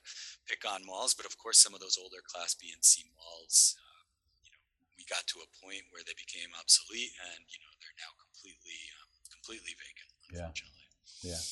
pick 0.46 0.62
on 0.68 0.84
malls, 0.84 1.14
but 1.14 1.26
of 1.26 1.38
course, 1.38 1.58
some 1.58 1.74
of 1.74 1.80
those 1.80 1.98
older 2.00 2.20
Class 2.26 2.54
B 2.54 2.70
and 2.72 2.84
C 2.84 3.04
malls, 3.16 3.76
uh, 3.78 4.04
you 4.44 4.50
know, 4.50 4.62
we 4.96 5.04
got 5.08 5.26
to 5.32 5.40
a 5.40 5.48
point 5.64 5.88
where 5.90 6.02
they 6.04 6.16
became 6.16 6.52
obsolete, 6.58 7.12
and 7.32 7.40
you 7.48 7.58
know, 7.60 7.72
they're 7.80 7.98
now 8.02 8.12
completely, 8.20 8.80
um, 9.00 9.10
completely 9.32 9.74
vacant. 9.78 10.10
Unfortunately. 10.32 10.86
Yeah. 11.22 11.32
Yeah. 11.32 11.42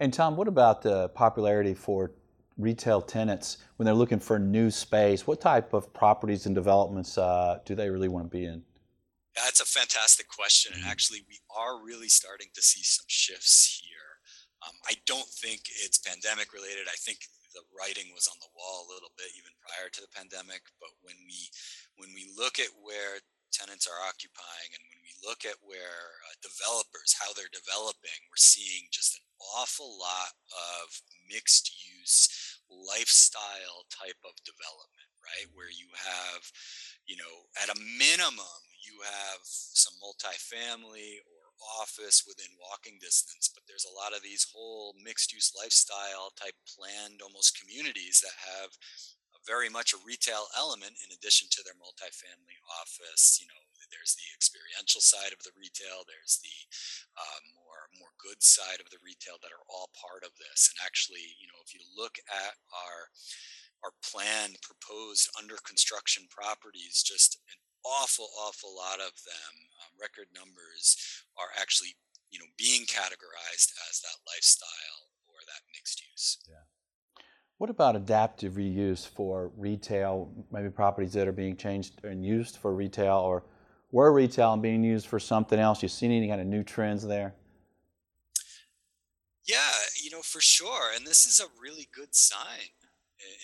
And 0.00 0.12
Tom, 0.12 0.36
what 0.36 0.48
about 0.48 0.82
the 0.82 1.08
popularity 1.10 1.74
for 1.74 2.12
retail 2.58 3.00
tenants 3.00 3.58
when 3.76 3.84
they're 3.84 3.94
looking 3.94 4.18
for 4.18 4.38
new 4.38 4.70
space? 4.70 5.26
What 5.26 5.40
type 5.40 5.72
of 5.72 5.92
properties 5.92 6.46
and 6.46 6.54
developments 6.54 7.18
uh, 7.18 7.58
do 7.64 7.74
they 7.74 7.88
really 7.88 8.08
want 8.08 8.30
to 8.30 8.30
be 8.30 8.44
in? 8.44 8.62
That's 9.34 9.60
a 9.60 9.64
fantastic 9.64 10.28
question, 10.28 10.72
and 10.74 10.82
mm-hmm. 10.82 10.90
actually, 10.90 11.20
we 11.26 11.38
are 11.56 11.82
really 11.82 12.08
starting 12.08 12.48
to 12.54 12.62
see 12.62 12.82
some 12.82 13.06
shifts 13.08 13.82
here. 13.82 14.01
Um, 14.62 14.76
I 14.86 14.94
don't 15.10 15.26
think 15.26 15.66
it's 15.82 15.98
pandemic 15.98 16.54
related. 16.54 16.86
I 16.86 16.98
think 17.02 17.26
the 17.52 17.66
writing 17.74 18.14
was 18.16 18.30
on 18.30 18.38
the 18.40 18.52
wall 18.56 18.86
a 18.86 18.92
little 18.92 19.12
bit 19.18 19.34
even 19.36 19.52
prior 19.60 19.92
to 19.92 20.00
the 20.00 20.14
pandemic. 20.14 20.64
But 20.80 20.94
when 21.02 21.18
we 21.26 21.50
when 22.00 22.10
we 22.16 22.30
look 22.32 22.62
at 22.62 22.72
where 22.80 23.20
tenants 23.52 23.84
are 23.84 24.00
occupying 24.08 24.72
and 24.72 24.82
when 24.88 25.00
we 25.04 25.12
look 25.20 25.44
at 25.44 25.60
where 25.60 26.16
uh, 26.24 26.34
developers 26.40 27.12
how 27.12 27.30
they're 27.36 27.52
developing, 27.52 28.16
we're 28.32 28.40
seeing 28.40 28.88
just 28.88 29.20
an 29.20 29.26
awful 29.60 30.00
lot 30.00 30.32
of 30.56 30.88
mixed 31.28 31.68
use 31.84 32.58
lifestyle 32.72 33.84
type 33.92 34.18
of 34.24 34.32
development, 34.48 35.10
right? 35.20 35.46
Where 35.52 35.70
you 35.70 35.92
have, 35.92 36.40
you 37.04 37.20
know, 37.20 37.34
at 37.60 37.68
a 37.68 37.76
minimum, 38.00 38.58
you 38.80 38.96
have 39.04 39.44
some 39.44 39.94
multifamily 40.00 41.20
or 41.28 41.41
office 41.80 42.24
within 42.26 42.52
walking 42.58 42.98
distance, 43.00 43.50
but 43.52 43.64
there's 43.66 43.86
a 43.86 43.96
lot 43.96 44.14
of 44.16 44.22
these 44.22 44.46
whole 44.52 44.94
mixed 44.98 45.32
use 45.32 45.52
lifestyle 45.56 46.32
type 46.34 46.56
planned 46.66 47.20
almost 47.22 47.58
communities 47.58 48.20
that 48.22 48.36
have 48.42 48.70
very 49.46 49.66
much 49.66 49.90
a 49.90 50.04
retail 50.06 50.46
element 50.54 50.94
in 51.02 51.10
addition 51.10 51.50
to 51.50 51.62
their 51.66 51.74
multifamily 51.78 52.58
office. 52.78 53.42
You 53.42 53.50
know, 53.50 53.62
there's 53.90 54.14
the 54.14 54.30
experiential 54.34 55.02
side 55.02 55.34
of 55.34 55.42
the 55.42 55.54
retail, 55.58 56.06
there's 56.06 56.38
the 56.40 56.58
uh, 57.18 57.40
more 57.58 57.90
more 57.98 58.14
good 58.22 58.40
side 58.40 58.80
of 58.80 58.88
the 58.88 59.02
retail 59.02 59.36
that 59.42 59.52
are 59.52 59.66
all 59.68 59.90
part 59.98 60.22
of 60.22 60.32
this. 60.38 60.70
And 60.72 60.78
actually, 60.86 61.36
you 61.42 61.50
know, 61.50 61.60
if 61.66 61.74
you 61.74 61.82
look 61.92 62.16
at 62.30 62.54
our 62.70 63.10
our 63.82 63.92
planned 64.06 64.62
proposed 64.62 65.26
under 65.34 65.58
construction 65.66 66.30
properties, 66.30 67.02
just 67.02 67.42
an 67.50 67.58
awful, 67.84 68.28
awful 68.38 68.74
lot 68.74 69.00
of 69.00 69.12
them, 69.24 69.52
um, 69.80 70.00
record 70.00 70.26
numbers, 70.34 70.96
are 71.36 71.48
actually 71.60 71.94
you 72.30 72.38
know 72.38 72.46
being 72.56 72.82
categorized 72.82 73.72
as 73.90 74.00
that 74.00 74.18
lifestyle 74.26 75.12
or 75.26 75.40
that 75.46 75.62
mixed 75.74 76.02
use. 76.10 76.38
Yeah. 76.48 76.64
What 77.58 77.70
about 77.70 77.94
adaptive 77.94 78.54
reuse 78.54 79.06
for 79.06 79.52
retail? 79.56 80.32
Maybe 80.50 80.70
properties 80.70 81.12
that 81.12 81.28
are 81.28 81.32
being 81.32 81.56
changed 81.56 82.04
and 82.04 82.24
used 82.24 82.56
for 82.56 82.74
retail, 82.74 83.18
or 83.18 83.44
were 83.90 84.12
retail 84.12 84.52
and 84.52 84.62
being 84.62 84.82
used 84.82 85.06
for 85.06 85.20
something 85.20 85.58
else. 85.58 85.82
You 85.82 85.88
seen 85.88 86.10
any 86.10 86.28
kind 86.28 86.40
of 86.40 86.46
new 86.46 86.62
trends 86.62 87.06
there? 87.06 87.34
Yeah, 89.44 89.72
you 90.02 90.10
know 90.10 90.22
for 90.22 90.40
sure, 90.40 90.92
and 90.94 91.06
this 91.06 91.26
is 91.26 91.40
a 91.40 91.46
really 91.60 91.88
good 91.92 92.14
sign 92.14 92.70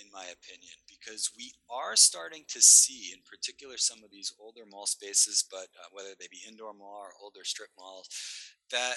in 0.03 0.11
my 0.13 0.27
opinion, 0.27 0.77
because 0.99 1.31
we 1.37 1.53
are 1.71 1.97
starting 1.97 2.45
to 2.49 2.61
see, 2.61 3.13
in 3.13 3.21
particular, 3.29 3.77
some 3.77 3.99
of 4.05 4.11
these 4.11 4.33
older 4.41 4.63
mall 4.71 4.87
spaces, 4.87 5.45
but 5.51 5.69
uh, 5.79 5.89
whether 5.93 6.11
they 6.19 6.27
be 6.31 6.41
indoor 6.49 6.75
mall 6.75 7.01
or 7.03 7.13
older 7.23 7.45
strip 7.45 7.71
malls, 7.79 8.09
that 8.71 8.97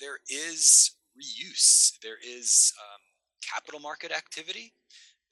there 0.00 0.18
is 0.28 0.96
reuse. 1.16 1.92
There 2.02 2.18
is 2.22 2.72
um, 2.80 3.02
capital 3.42 3.80
market 3.80 4.12
activity. 4.12 4.72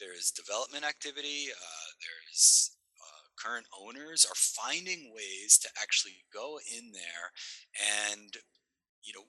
There 0.01 0.15
is 0.15 0.31
development 0.31 0.85
activity. 0.85 1.49
Uh, 1.51 1.89
there's 2.01 2.77
uh, 3.01 3.27
current 3.37 3.67
owners 3.81 4.25
are 4.25 4.35
finding 4.35 5.13
ways 5.15 5.59
to 5.63 5.69
actually 5.81 6.25
go 6.33 6.59
in 6.77 6.93
there 6.93 7.31
and 8.11 8.33
you 9.03 9.13
know 9.15 9.27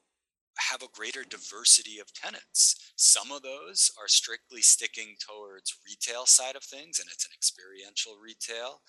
have 0.57 0.81
a 0.81 0.91
greater 0.93 1.24
diversity 1.24 2.00
of 2.00 2.13
tenants. 2.13 2.93
Some 2.95 3.31
of 3.31 3.41
those 3.41 3.91
are 4.00 4.07
strictly 4.07 4.62
sticking 4.62 5.15
towards 5.19 5.77
retail 5.85 6.25
side 6.25 6.55
of 6.55 6.63
things, 6.63 7.00
and 7.00 7.09
it's 7.12 7.25
an 7.25 7.31
experiential 7.35 8.13
retail 8.21 8.81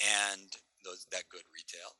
and 0.00 0.52
those, 0.84 1.06
that 1.12 1.28
good 1.30 1.48
retail. 1.54 1.96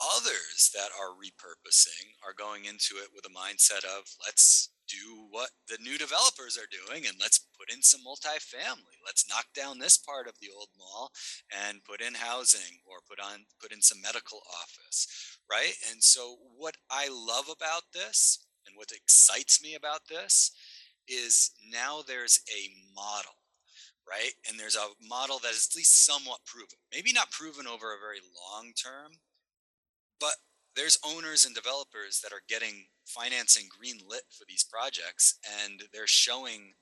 Others 0.00 0.70
that 0.74 0.90
are 0.98 1.14
repurposing 1.14 2.18
are 2.26 2.34
going 2.36 2.64
into 2.64 2.96
it 2.96 3.08
with 3.14 3.24
a 3.24 3.32
mindset 3.32 3.84
of 3.84 4.04
let's 4.24 4.70
do 4.88 5.26
what 5.30 5.50
the 5.68 5.78
new 5.80 5.96
developers 5.96 6.58
are 6.58 6.68
doing 6.68 7.06
and 7.06 7.16
let's 7.20 7.46
put 7.58 7.72
in 7.72 7.82
some 7.82 8.00
multifamily. 8.00 8.98
Let's 9.04 9.28
knock 9.28 9.46
down 9.54 9.78
this 9.78 9.96
part 9.96 10.26
of 10.26 10.34
the 10.40 10.48
old 10.54 10.68
mall 10.76 11.10
and 11.68 11.84
put 11.84 12.00
in 12.00 12.14
housing 12.14 12.82
or 12.84 12.98
put 13.08 13.20
on 13.20 13.46
put 13.60 13.72
in 13.72 13.80
some 13.80 14.00
medical 14.02 14.40
office, 14.60 15.38
right? 15.50 15.74
And 15.90 16.02
so 16.02 16.36
what 16.56 16.76
I 16.90 17.08
love 17.08 17.48
about 17.48 17.84
this 17.94 18.44
and 18.66 18.76
what 18.76 18.92
excites 18.92 19.62
me 19.62 19.74
about 19.74 20.08
this 20.08 20.52
is 21.08 21.50
now 21.70 22.00
there's 22.06 22.40
a 22.50 22.70
model, 22.94 23.36
right? 24.08 24.32
And 24.48 24.58
there's 24.58 24.76
a 24.76 24.88
model 25.06 25.38
that 25.42 25.52
is 25.52 25.68
at 25.70 25.76
least 25.76 26.04
somewhat 26.04 26.44
proven. 26.46 26.78
Maybe 26.92 27.12
not 27.12 27.30
proven 27.30 27.66
over 27.66 27.92
a 27.92 28.00
very 28.00 28.20
long 28.52 28.72
term, 28.72 29.12
but 30.20 30.34
there's 30.76 30.98
owners 31.06 31.44
and 31.44 31.54
developers 31.54 32.20
that 32.20 32.32
are 32.32 32.42
getting 32.48 32.86
financing 33.06 33.68
green 33.68 33.98
lit 34.08 34.22
for 34.30 34.44
these 34.48 34.64
projects 34.64 35.38
and 35.62 35.84
they're 35.92 36.06
showing 36.06 36.72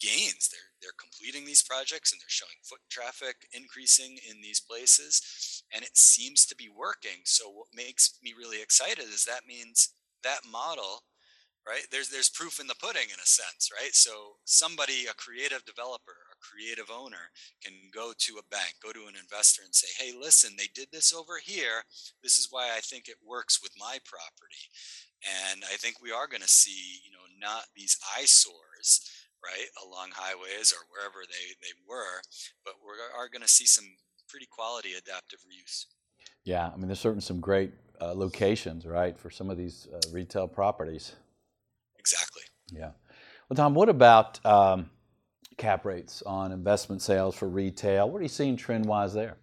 gains. 0.00 0.48
They're 0.50 0.72
they're 0.80 0.98
completing 0.98 1.46
these 1.46 1.62
projects 1.62 2.12
and 2.12 2.20
they're 2.20 2.28
showing 2.28 2.58
foot 2.64 2.80
traffic 2.90 3.46
increasing 3.52 4.18
in 4.28 4.40
these 4.42 4.60
places 4.60 5.62
and 5.72 5.84
it 5.84 5.96
seems 5.96 6.46
to 6.46 6.56
be 6.56 6.68
working. 6.68 7.22
So 7.24 7.50
what 7.50 7.68
makes 7.74 8.18
me 8.22 8.34
really 8.36 8.60
excited 8.62 9.04
is 9.04 9.24
that 9.24 9.46
means 9.46 9.94
that 10.24 10.40
model 10.50 11.04
right? 11.66 11.86
There's 11.90 12.08
there's 12.08 12.28
proof 12.28 12.60
in 12.60 12.66
the 12.66 12.78
pudding 12.78 13.08
in 13.08 13.20
a 13.20 13.26
sense 13.26 13.70
right? 13.72 13.94
So 13.94 14.38
somebody 14.44 15.06
a 15.06 15.14
creative 15.14 15.64
developer 15.64 16.28
a 16.32 16.38
creative 16.40 16.90
owner 16.90 17.30
can 17.62 17.74
go 17.92 18.12
to 18.18 18.38
a 18.38 18.48
bank 18.50 18.74
go 18.82 18.92
to 18.92 19.08
an 19.08 19.18
investor 19.18 19.62
and 19.64 19.74
say 19.74 19.88
hey 19.98 20.12
listen 20.12 20.54
they 20.56 20.70
did 20.74 20.88
this 20.92 21.12
over 21.12 21.38
here. 21.42 21.84
This 22.22 22.38
is 22.38 22.48
why 22.50 22.70
i 22.76 22.80
think 22.80 23.08
it 23.08 23.22
works 23.24 23.62
with 23.62 23.72
my 23.78 23.98
property. 24.04 24.66
And 25.22 25.62
i 25.70 25.76
think 25.76 26.02
we 26.02 26.12
are 26.12 26.26
going 26.26 26.42
to 26.42 26.48
see 26.48 27.00
you 27.04 27.10
know 27.10 27.26
not 27.40 27.70
these 27.76 27.98
eyesores 28.16 29.00
right 29.42 29.70
along 29.82 30.10
highways 30.14 30.72
or 30.72 30.86
wherever 30.90 31.26
they 31.26 31.58
they 31.60 31.74
were 31.88 32.22
but 32.64 32.74
we 32.78 32.94
are 33.18 33.28
going 33.28 33.42
to 33.42 33.48
see 33.48 33.66
some 33.66 33.96
pretty 34.32 34.46
quality 34.50 34.94
adaptive 34.94 35.40
reuse. 35.40 35.86
Yeah, 36.44 36.70
I 36.72 36.76
mean, 36.76 36.86
there's 36.86 37.00
certainly 37.00 37.22
some 37.22 37.38
great 37.38 37.72
uh, 38.00 38.14
locations, 38.14 38.86
right, 38.86 39.16
for 39.18 39.30
some 39.30 39.50
of 39.50 39.58
these 39.58 39.86
uh, 39.94 40.00
retail 40.10 40.48
properties. 40.48 41.12
Yeah. 42.74 42.90
Well, 43.48 43.56
Tom, 43.56 43.74
what 43.74 43.88
about 43.88 44.44
um, 44.46 44.90
cap 45.56 45.84
rates 45.84 46.22
on 46.22 46.52
investment 46.52 47.02
sales 47.02 47.34
for 47.34 47.48
retail? 47.48 48.10
What 48.10 48.20
are 48.20 48.22
you 48.22 48.28
seeing 48.28 48.56
trend 48.56 48.86
wise 48.86 49.14
there? 49.14 49.36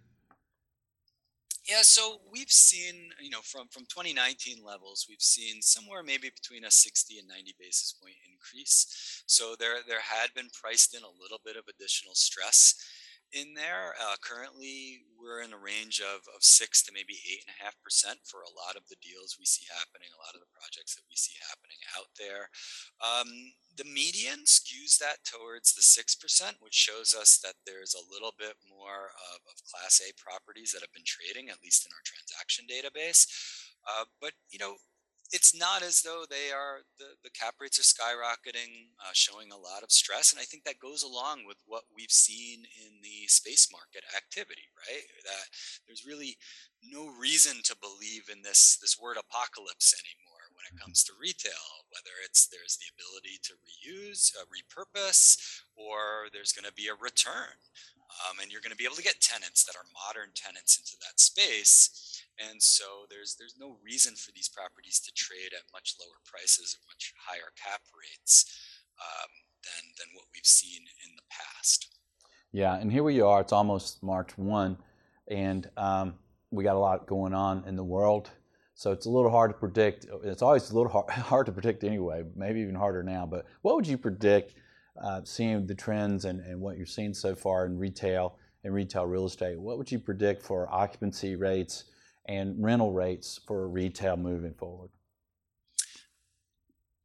Yeah, 1.68 1.82
so 1.82 2.20
we've 2.32 2.50
seen, 2.50 3.10
you 3.22 3.30
know, 3.30 3.42
from 3.44 3.68
from 3.68 3.84
2019 3.84 4.64
levels, 4.64 5.06
we've 5.08 5.20
seen 5.20 5.62
somewhere 5.62 6.02
maybe 6.02 6.30
between 6.30 6.64
a 6.64 6.70
60 6.70 7.18
and 7.18 7.28
90 7.28 7.54
basis 7.60 7.92
point 7.92 8.16
increase. 8.28 9.22
So 9.26 9.54
there 9.58 9.76
there 9.86 10.00
had 10.00 10.34
been 10.34 10.48
priced 10.52 10.96
in 10.96 11.02
a 11.02 11.20
little 11.22 11.38
bit 11.44 11.56
of 11.56 11.64
additional 11.68 12.14
stress 12.14 12.74
in 13.32 13.54
there. 13.54 13.94
Uh, 13.98 14.18
currently, 14.20 15.06
we're 15.14 15.42
in 15.42 15.52
a 15.52 15.60
range 15.60 16.00
of, 16.00 16.26
of 16.34 16.42
six 16.42 16.82
to 16.82 16.92
maybe 16.92 17.20
eight 17.28 17.44
and 17.46 17.54
a 17.54 17.62
half 17.62 17.76
percent 17.84 18.18
for 18.24 18.42
a 18.42 18.54
lot 18.56 18.74
of 18.74 18.86
the 18.88 18.98
deals 18.98 19.36
we 19.38 19.46
see 19.46 19.66
happening, 19.70 20.10
a 20.10 20.22
lot 20.22 20.34
of 20.34 20.42
the 20.42 20.54
projects 20.54 20.94
that 20.96 21.06
we 21.06 21.16
see 21.16 21.36
happening 21.46 21.80
out 21.94 22.10
there. 22.18 22.50
Um, 22.98 23.54
the 23.76 23.86
median 23.86 24.44
skews 24.44 24.98
that 24.98 25.22
towards 25.22 25.72
the 25.72 25.82
six 25.82 26.14
percent, 26.14 26.58
which 26.60 26.74
shows 26.74 27.14
us 27.14 27.38
that 27.44 27.60
there's 27.64 27.94
a 27.94 28.08
little 28.10 28.34
bit 28.36 28.58
more 28.66 29.14
of, 29.32 29.38
of 29.46 29.62
Class 29.68 30.02
A 30.02 30.10
properties 30.18 30.72
that 30.72 30.82
have 30.82 30.92
been 30.92 31.06
trading, 31.06 31.48
at 31.48 31.62
least 31.62 31.86
in 31.86 31.94
our 31.94 32.04
transaction 32.04 32.66
database. 32.66 33.28
Uh, 33.86 34.04
but 34.20 34.32
you 34.50 34.58
know, 34.58 34.76
it's 35.32 35.54
not 35.54 35.82
as 35.82 36.02
though 36.02 36.24
they 36.28 36.50
are 36.52 36.80
the, 36.98 37.14
the 37.22 37.30
cap 37.30 37.54
rates 37.60 37.78
are 37.78 37.82
skyrocketing 37.82 38.90
uh, 39.00 39.12
showing 39.12 39.52
a 39.52 39.56
lot 39.56 39.82
of 39.82 39.90
stress 39.90 40.32
and 40.32 40.40
i 40.40 40.44
think 40.44 40.64
that 40.64 40.78
goes 40.78 41.02
along 41.02 41.44
with 41.46 41.56
what 41.66 41.84
we've 41.94 42.10
seen 42.10 42.64
in 42.86 43.00
the 43.02 43.26
space 43.26 43.68
market 43.72 44.04
activity 44.16 44.70
right? 44.80 45.06
That 45.24 45.46
there's 45.86 46.06
really 46.06 46.36
no 46.80 47.12
reason 47.12 47.60
to 47.64 47.76
believe 47.76 48.32
in 48.32 48.42
this 48.42 48.78
this 48.80 48.96
word 48.98 49.16
apocalypse 49.20 49.92
anymore 49.92 50.48
when 50.56 50.64
it 50.64 50.74
mm-hmm. 50.76 50.88
comes 50.88 51.04
to 51.04 51.12
retail 51.20 51.84
whether 51.92 52.14
it's 52.24 52.48
there's 52.48 52.78
the 52.78 52.90
ability 52.96 53.36
to 53.42 53.58
reuse 53.60 54.32
uh, 54.38 54.46
repurpose 54.48 55.36
or 55.76 56.30
there's 56.32 56.52
going 56.52 56.66
to 56.66 56.74
be 56.74 56.88
a 56.88 56.96
return. 56.96 57.58
Um, 58.26 58.42
and 58.42 58.50
you're 58.50 58.60
going 58.60 58.74
to 58.74 58.80
be 58.80 58.84
able 58.84 58.98
to 58.98 59.06
get 59.06 59.22
tenants 59.22 59.62
that 59.64 59.78
are 59.78 59.86
modern 59.94 60.34
tenants 60.34 60.74
into 60.74 60.98
that 60.98 61.22
space 61.22 62.19
and 62.48 62.62
so 62.62 63.06
there's 63.10 63.36
there's 63.38 63.56
no 63.58 63.76
reason 63.84 64.14
for 64.14 64.32
these 64.32 64.48
properties 64.48 65.00
to 65.00 65.12
trade 65.12 65.52
at 65.52 65.72
much 65.72 65.94
lower 66.00 66.20
prices 66.24 66.76
or 66.76 66.80
much 66.88 67.12
higher 67.26 67.52
cap 67.56 67.82
rates 67.92 68.44
um, 69.00 69.30
than 69.64 69.92
than 69.98 70.14
what 70.14 70.26
we've 70.34 70.46
seen 70.46 70.82
in 71.04 71.16
the 71.16 71.22
past. 71.30 71.88
Yeah, 72.52 72.76
and 72.76 72.90
here 72.90 73.04
we 73.04 73.20
are. 73.20 73.40
It's 73.40 73.52
almost 73.52 74.02
March 74.02 74.36
one, 74.36 74.76
and 75.28 75.68
um, 75.76 76.14
we 76.50 76.64
got 76.64 76.76
a 76.76 76.80
lot 76.80 77.06
going 77.06 77.34
on 77.34 77.64
in 77.66 77.76
the 77.76 77.84
world. 77.84 78.30
So 78.74 78.92
it's 78.92 79.06
a 79.06 79.10
little 79.10 79.30
hard 79.30 79.50
to 79.50 79.56
predict. 79.56 80.06
It's 80.24 80.42
always 80.42 80.70
a 80.70 80.74
little 80.74 80.90
hard, 80.90 81.10
hard 81.10 81.46
to 81.46 81.52
predict 81.52 81.84
anyway. 81.84 82.24
Maybe 82.34 82.60
even 82.60 82.74
harder 82.74 83.02
now. 83.02 83.26
But 83.26 83.46
what 83.62 83.76
would 83.76 83.86
you 83.86 83.98
predict, 83.98 84.54
uh, 85.00 85.20
seeing 85.24 85.66
the 85.66 85.74
trends 85.74 86.24
and, 86.24 86.40
and 86.40 86.60
what 86.60 86.76
you're 86.76 86.86
seeing 86.86 87.12
so 87.12 87.34
far 87.34 87.66
in 87.66 87.78
retail 87.78 88.38
and 88.64 88.72
retail 88.72 89.06
real 89.06 89.26
estate? 89.26 89.60
What 89.60 89.78
would 89.78 89.92
you 89.92 89.98
predict 89.98 90.42
for 90.42 90.66
occupancy 90.72 91.36
rates? 91.36 91.84
And 92.30 92.54
rental 92.62 92.94
rates 92.94 93.42
for 93.42 93.66
retail 93.66 94.14
moving 94.14 94.54
forward? 94.54 94.94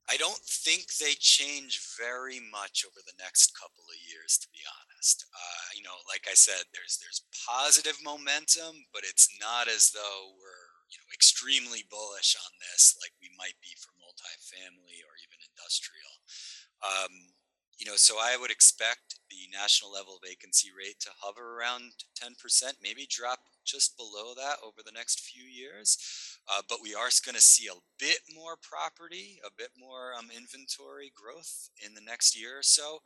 I 0.05 0.21
don't 0.21 0.45
think 0.45 1.01
they 1.01 1.17
change 1.17 1.81
very 1.97 2.37
much 2.53 2.85
over 2.85 3.01
the 3.01 3.17
next 3.17 3.57
couple 3.57 3.89
of 3.89 3.97
years, 4.05 4.37
to 4.37 4.47
be 4.53 4.61
honest. 4.69 5.25
Uh, 5.33 5.65
you 5.73 5.81
know, 5.81 5.97
like 6.05 6.29
I 6.29 6.37
said, 6.37 6.69
there's 6.77 7.01
there's 7.01 7.25
positive 7.33 7.97
momentum, 8.05 8.85
but 8.93 9.01
it's 9.01 9.25
not 9.41 9.65
as 9.65 9.89
though 9.89 10.37
we're 10.37 10.69
you 10.93 11.01
know 11.01 11.09
extremely 11.09 11.89
bullish 11.89 12.37
on 12.37 12.53
this 12.61 12.93
like 13.01 13.17
we 13.17 13.33
might 13.33 13.57
be 13.65 13.73
for 13.81 13.97
multifamily 13.97 15.01
or 15.09 15.13
even 15.25 15.41
industrial. 15.41 16.13
Um, 16.85 17.33
you 17.77 17.85
know, 17.85 17.95
so 17.95 18.15
I 18.19 18.37
would 18.39 18.51
expect 18.51 19.19
the 19.29 19.51
national 19.51 19.91
level 19.91 20.19
vacancy 20.23 20.69
rate 20.71 20.99
to 21.01 21.09
hover 21.19 21.59
around 21.59 21.91
10%, 22.21 22.35
maybe 22.81 23.07
drop 23.09 23.39
just 23.65 23.97
below 23.97 24.33
that 24.35 24.57
over 24.63 24.79
the 24.85 24.95
next 24.95 25.21
few 25.21 25.43
years. 25.43 25.97
Uh, 26.47 26.61
but 26.69 26.79
we 26.81 26.93
are 26.93 27.09
going 27.25 27.35
to 27.35 27.41
see 27.41 27.67
a 27.67 27.81
bit 27.99 28.19
more 28.33 28.55
property, 28.61 29.39
a 29.45 29.51
bit 29.57 29.69
more 29.77 30.13
um, 30.17 30.29
inventory 30.31 31.11
growth 31.15 31.69
in 31.85 31.93
the 31.93 32.05
next 32.05 32.39
year 32.39 32.59
or 32.59 32.63
so. 32.63 33.01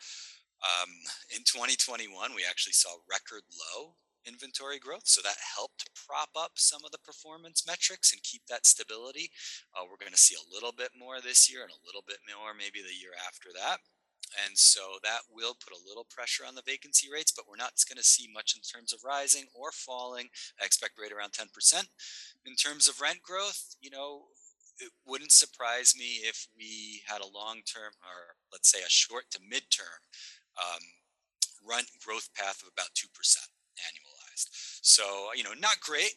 Um, 0.60 0.92
in 1.32 1.48
2021, 1.48 2.12
we 2.36 2.44
actually 2.48 2.74
saw 2.74 2.90
record 3.10 3.44
low 3.50 3.96
inventory 4.28 4.78
growth. 4.78 5.08
So 5.08 5.22
that 5.24 5.40
helped 5.56 5.90
prop 5.96 6.30
up 6.38 6.52
some 6.56 6.84
of 6.86 6.92
the 6.92 7.00
performance 7.00 7.66
metrics 7.66 8.12
and 8.12 8.22
keep 8.24 8.46
that 8.50 8.68
stability. 8.68 9.32
Uh, 9.74 9.88
we're 9.90 9.98
going 9.98 10.14
to 10.14 10.20
see 10.20 10.36
a 10.36 10.54
little 10.54 10.76
bit 10.76 10.92
more 10.98 11.22
this 11.22 11.50
year 11.50 11.64
and 11.64 11.72
a 11.72 11.86
little 11.88 12.04
bit 12.06 12.20
more 12.28 12.54
maybe 12.54 12.84
the 12.84 12.94
year 12.94 13.16
after 13.26 13.50
that. 13.56 13.80
And 14.46 14.58
so 14.58 15.00
that 15.04 15.22
will 15.32 15.56
put 15.56 15.74
a 15.74 15.88
little 15.88 16.06
pressure 16.10 16.44
on 16.48 16.56
the 16.56 16.66
vacancy 16.66 17.08
rates, 17.12 17.32
but 17.32 17.46
we're 17.48 17.58
not 17.58 17.74
going 17.88 17.98
to 17.98 18.04
see 18.04 18.30
much 18.34 18.56
in 18.56 18.62
terms 18.62 18.94
of 18.94 19.04
rising 19.04 19.46
or 19.54 19.72
falling. 19.72 20.30
I 20.62 20.66
expect 20.66 21.00
rate 21.00 21.12
around 21.12 21.34
10%. 21.34 21.50
In 22.46 22.56
terms 22.56 22.88
of 22.88 23.02
rent 23.02 23.22
growth, 23.22 23.76
you 23.82 23.90
know, 23.90 24.28
it 24.80 24.92
wouldn't 25.06 25.32
surprise 25.32 25.94
me 25.98 26.24
if 26.24 26.48
we 26.56 27.02
had 27.06 27.22
a 27.22 27.28
long 27.28 27.62
term, 27.68 27.92
or 28.02 28.36
let's 28.52 28.72
say 28.72 28.80
a 28.80 28.90
short 28.90 29.26
to 29.32 29.40
midterm 29.40 30.00
um, 30.58 30.84
rent 31.68 31.88
growth 32.06 32.30
path 32.34 32.62
of 32.62 32.70
about 32.72 32.96
2% 32.96 33.08
annualized. 33.12 34.48
So, 34.82 35.04
you 35.36 35.44
know, 35.44 35.54
not 35.60 35.82
great, 35.82 36.16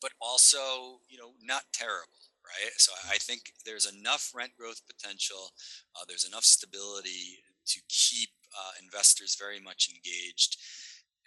but 0.00 0.12
also, 0.20 1.00
you 1.08 1.18
know, 1.18 1.32
not 1.42 1.62
terrible 1.72 2.29
right? 2.50 2.74
So 2.76 2.92
I 3.06 3.18
think 3.18 3.54
there's 3.64 3.86
enough 3.86 4.32
rent 4.34 4.52
growth 4.58 4.82
potential. 4.86 5.54
Uh, 5.94 6.04
there's 6.08 6.26
enough 6.26 6.44
stability 6.44 7.38
to 7.66 7.78
keep 7.88 8.30
uh, 8.50 8.74
investors 8.82 9.38
very 9.38 9.60
much 9.62 9.90
engaged 9.94 10.58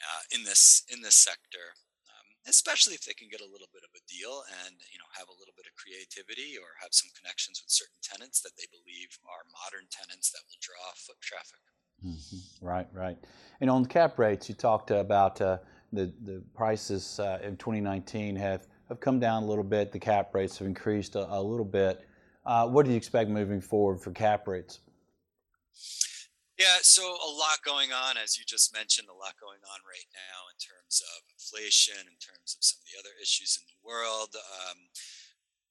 uh, 0.03 0.23
in 0.35 0.43
this 0.43 0.83
in 0.91 0.99
this 1.01 1.15
sector, 1.15 1.71
um, 2.11 2.27
especially 2.47 2.93
if 2.93 3.07
they 3.07 3.15
can 3.15 3.31
get 3.31 3.39
a 3.39 3.47
little 3.47 3.71
bit 3.71 3.87
of 3.87 3.93
a 3.95 4.03
deal 4.11 4.43
and 4.67 4.75
you 4.91 4.99
know 4.99 5.07
have 5.15 5.31
a 5.31 5.37
little 5.39 5.55
bit 5.55 5.63
of 5.63 5.73
creativity 5.79 6.59
or 6.59 6.75
have 6.83 6.91
some 6.91 7.09
connections 7.15 7.63
with 7.63 7.71
certain 7.71 7.99
tenants 8.03 8.43
that 8.43 8.55
they 8.59 8.67
believe 8.67 9.15
are 9.23 9.47
modern 9.47 9.87
tenants 9.87 10.35
that 10.35 10.43
will 10.43 10.59
draw 10.59 10.91
foot 10.99 11.19
traffic. 11.23 11.63
Mm-hmm. 12.03 12.65
Right, 12.65 12.87
right. 12.91 13.17
And 13.61 13.69
on 13.69 13.85
cap 13.85 14.19
rates, 14.19 14.49
you 14.49 14.55
talked 14.55 14.91
about 14.91 15.39
uh, 15.39 15.63
the 15.93 16.11
the 16.27 16.43
prices 16.53 17.19
uh, 17.19 17.39
in 17.39 17.55
2019 17.55 18.35
have 18.35 18.67
have 18.93 19.01
come 19.01 19.19
down 19.19 19.43
a 19.43 19.45
little 19.45 19.63
bit. 19.63 19.91
The 19.91 19.99
cap 19.99 20.33
rates 20.33 20.57
have 20.59 20.67
increased 20.67 21.15
a, 21.15 21.31
a 21.33 21.41
little 21.41 21.65
bit. 21.65 22.05
Uh, 22.45 22.67
what 22.67 22.85
do 22.85 22.91
you 22.91 22.97
expect 22.97 23.29
moving 23.29 23.61
forward 23.61 23.99
for 23.99 24.11
cap 24.11 24.47
rates? 24.47 24.79
Yeah, 26.59 26.77
so 26.81 27.01
a 27.01 27.31
lot 27.33 27.65
going 27.65 27.91
on, 27.91 28.15
as 28.23 28.37
you 28.37 28.45
just 28.45 28.73
mentioned, 28.73 29.07
a 29.09 29.17
lot 29.17 29.33
going 29.41 29.57
on 29.73 29.79
right 29.89 30.05
now 30.13 30.45
in 30.53 30.57
terms 30.61 31.01
of 31.01 31.23
inflation, 31.33 31.97
in 32.05 32.17
terms 32.21 32.55
of 32.55 32.63
some 32.63 32.77
of 32.79 32.85
the 32.85 32.99
other 32.99 33.15
issues 33.21 33.57
in 33.57 33.65
the 33.65 33.81
world. 33.81 34.29
Um, 34.35 34.77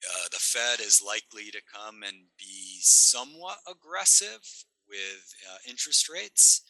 uh, 0.02 0.26
the 0.32 0.42
Fed 0.42 0.80
is 0.80 1.00
likely 1.00 1.52
to 1.52 1.62
come 1.72 2.02
and 2.02 2.26
be 2.36 2.80
somewhat 2.80 3.58
aggressive 3.70 4.42
with 4.88 5.22
uh, 5.48 5.58
interest 5.70 6.10
rates. 6.10 6.62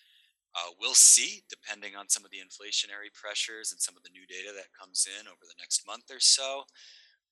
Uh, 0.54 0.70
we'll 0.78 0.94
see, 0.94 1.42
depending 1.48 1.96
on 1.96 2.08
some 2.08 2.24
of 2.24 2.30
the 2.30 2.38
inflationary 2.38 3.12
pressures 3.14 3.72
and 3.72 3.80
some 3.80 3.96
of 3.96 4.02
the 4.02 4.12
new 4.12 4.26
data 4.28 4.52
that 4.54 4.68
comes 4.78 5.08
in 5.08 5.26
over 5.26 5.42
the 5.48 5.56
next 5.58 5.86
month 5.86 6.10
or 6.10 6.20
so. 6.20 6.64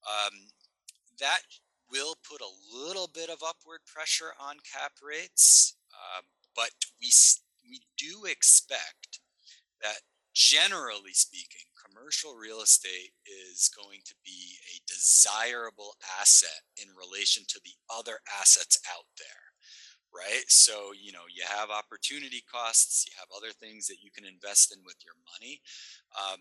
Um, 0.08 0.48
that 1.18 1.40
will 1.90 2.16
put 2.26 2.40
a 2.40 2.56
little 2.72 3.10
bit 3.12 3.28
of 3.28 3.42
upward 3.46 3.80
pressure 3.84 4.32
on 4.40 4.56
cap 4.64 4.92
rates, 5.02 5.76
uh, 5.92 6.22
but 6.56 6.70
we 7.00 7.10
we 7.68 7.82
do 7.98 8.24
expect 8.24 9.20
that 9.82 10.00
generally 10.34 11.12
speaking, 11.12 11.68
commercial 11.76 12.34
real 12.34 12.62
estate 12.62 13.12
is 13.26 13.68
going 13.68 14.00
to 14.06 14.14
be 14.24 14.56
a 14.74 14.80
desirable 14.86 15.94
asset 16.20 16.62
in 16.80 16.88
relation 16.96 17.44
to 17.48 17.60
the 17.64 17.74
other 17.92 18.18
assets 18.40 18.80
out 18.88 19.06
there 19.18 19.49
right? 20.14 20.44
So, 20.48 20.92
you 20.98 21.12
know, 21.12 21.26
you 21.32 21.42
have 21.46 21.70
opportunity 21.70 22.42
costs, 22.50 23.06
you 23.06 23.12
have 23.18 23.28
other 23.34 23.52
things 23.52 23.86
that 23.86 24.02
you 24.02 24.10
can 24.10 24.24
invest 24.24 24.74
in 24.74 24.82
with 24.84 24.96
your 25.04 25.14
money. 25.26 25.60
Um, 26.14 26.40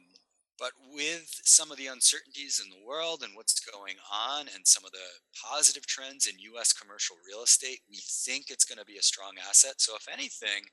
but 0.59 0.71
with 0.91 1.39
some 1.45 1.71
of 1.71 1.77
the 1.77 1.87
uncertainties 1.87 2.61
in 2.61 2.69
the 2.69 2.85
world 2.85 3.23
and 3.23 3.31
what's 3.33 3.61
going 3.63 3.95
on 4.11 4.51
and 4.53 4.67
some 4.67 4.83
of 4.83 4.91
the 4.91 5.07
positive 5.31 5.87
trends 5.87 6.27
in 6.27 6.35
US 6.53 6.73
commercial 6.73 7.15
real 7.25 7.43
estate, 7.43 7.79
we 7.89 7.97
think 8.03 8.49
it's 8.49 8.65
going 8.65 8.77
to 8.77 8.85
be 8.85 8.97
a 8.97 9.01
strong 9.01 9.39
asset. 9.47 9.79
So, 9.79 9.95
if 9.95 10.05
anything, 10.11 10.67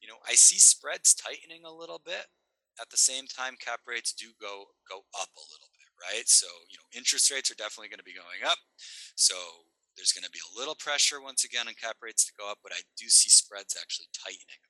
you 0.00 0.08
know, 0.08 0.16
I 0.26 0.34
see 0.34 0.58
spreads 0.58 1.14
tightening 1.14 1.64
a 1.66 1.72
little 1.72 2.00
bit. 2.02 2.24
At 2.80 2.88
the 2.90 2.96
same 2.96 3.26
time, 3.26 3.56
cap 3.60 3.80
rates 3.86 4.12
do 4.12 4.32
go 4.40 4.64
go 4.88 5.04
up 5.20 5.32
a 5.36 5.46
little 5.52 5.68
bit, 5.76 5.88
right? 6.00 6.28
So, 6.28 6.46
you 6.70 6.76
know, 6.80 6.88
interest 6.96 7.30
rates 7.30 7.50
are 7.50 7.60
definitely 7.60 7.88
going 7.88 8.04
to 8.04 8.08
be 8.08 8.16
going 8.16 8.40
up. 8.44 8.58
So, 9.16 9.36
there's 9.96 10.12
going 10.12 10.24
to 10.24 10.30
be 10.30 10.40
a 10.54 10.58
little 10.58 10.74
pressure 10.74 11.20
once 11.22 11.44
again 11.44 11.68
on 11.68 11.74
cap 11.74 11.96
rates 12.02 12.24
to 12.26 12.32
go 12.38 12.50
up, 12.50 12.58
but 12.62 12.72
I 12.72 12.80
do 12.98 13.08
see 13.08 13.30
spreads 13.30 13.76
actually 13.80 14.06
tightening. 14.12 14.60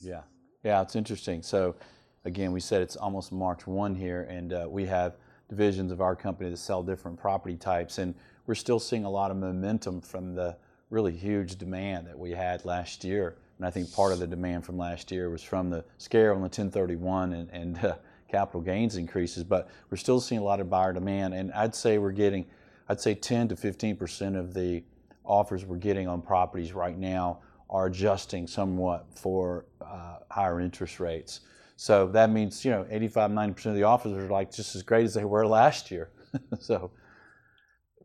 Yeah, 0.00 0.22
yeah, 0.62 0.82
it's 0.82 0.96
interesting. 0.96 1.42
So, 1.42 1.76
again, 2.24 2.52
we 2.52 2.60
said 2.60 2.82
it's 2.82 2.96
almost 2.96 3.32
March 3.32 3.66
1 3.66 3.94
here, 3.94 4.26
and 4.28 4.52
uh, 4.52 4.66
we 4.68 4.86
have 4.86 5.16
divisions 5.48 5.92
of 5.92 6.00
our 6.00 6.16
company 6.16 6.50
that 6.50 6.56
sell 6.56 6.82
different 6.82 7.18
property 7.18 7.56
types, 7.56 7.98
and 7.98 8.14
we're 8.46 8.54
still 8.54 8.78
seeing 8.78 9.04
a 9.04 9.10
lot 9.10 9.30
of 9.30 9.36
momentum 9.36 10.00
from 10.00 10.34
the 10.34 10.56
really 10.90 11.12
huge 11.12 11.56
demand 11.56 12.06
that 12.06 12.18
we 12.18 12.30
had 12.30 12.64
last 12.64 13.04
year. 13.04 13.36
And 13.58 13.66
I 13.66 13.70
think 13.70 13.92
part 13.92 14.12
of 14.12 14.18
the 14.18 14.26
demand 14.26 14.64
from 14.64 14.76
last 14.76 15.10
year 15.10 15.30
was 15.30 15.42
from 15.42 15.70
the 15.70 15.84
scare 15.98 16.32
on 16.32 16.38
the 16.38 16.44
1031 16.44 17.32
and, 17.32 17.50
and 17.50 17.78
uh, 17.84 17.94
capital 18.28 18.60
gains 18.60 18.96
increases, 18.96 19.44
but 19.44 19.68
we're 19.90 19.96
still 19.96 20.20
seeing 20.20 20.40
a 20.40 20.44
lot 20.44 20.60
of 20.60 20.68
buyer 20.68 20.92
demand. 20.92 21.34
And 21.34 21.52
I'd 21.52 21.74
say 21.74 21.98
we're 21.98 22.12
getting, 22.12 22.46
I'd 22.88 23.00
say 23.00 23.14
10 23.14 23.48
to 23.48 23.56
15 23.56 23.96
percent 23.96 24.36
of 24.36 24.54
the 24.54 24.84
offers 25.24 25.64
we're 25.64 25.76
getting 25.76 26.06
on 26.06 26.20
properties 26.20 26.72
right 26.72 26.98
now 26.98 27.40
are 27.70 27.86
adjusting 27.86 28.46
somewhat 28.46 29.06
for 29.16 29.66
uh, 29.80 30.18
higher 30.30 30.60
interest 30.60 31.00
rates. 31.00 31.40
So 31.76 32.06
that 32.08 32.30
means, 32.30 32.64
you 32.64 32.70
know, 32.70 32.86
85, 32.88 33.30
90% 33.30 33.66
of 33.66 33.74
the 33.74 33.82
offers 33.82 34.12
are 34.12 34.28
like 34.28 34.52
just 34.52 34.76
as 34.76 34.82
great 34.82 35.04
as 35.04 35.14
they 35.14 35.24
were 35.24 35.46
last 35.46 35.90
year. 35.90 36.10
so 36.60 36.90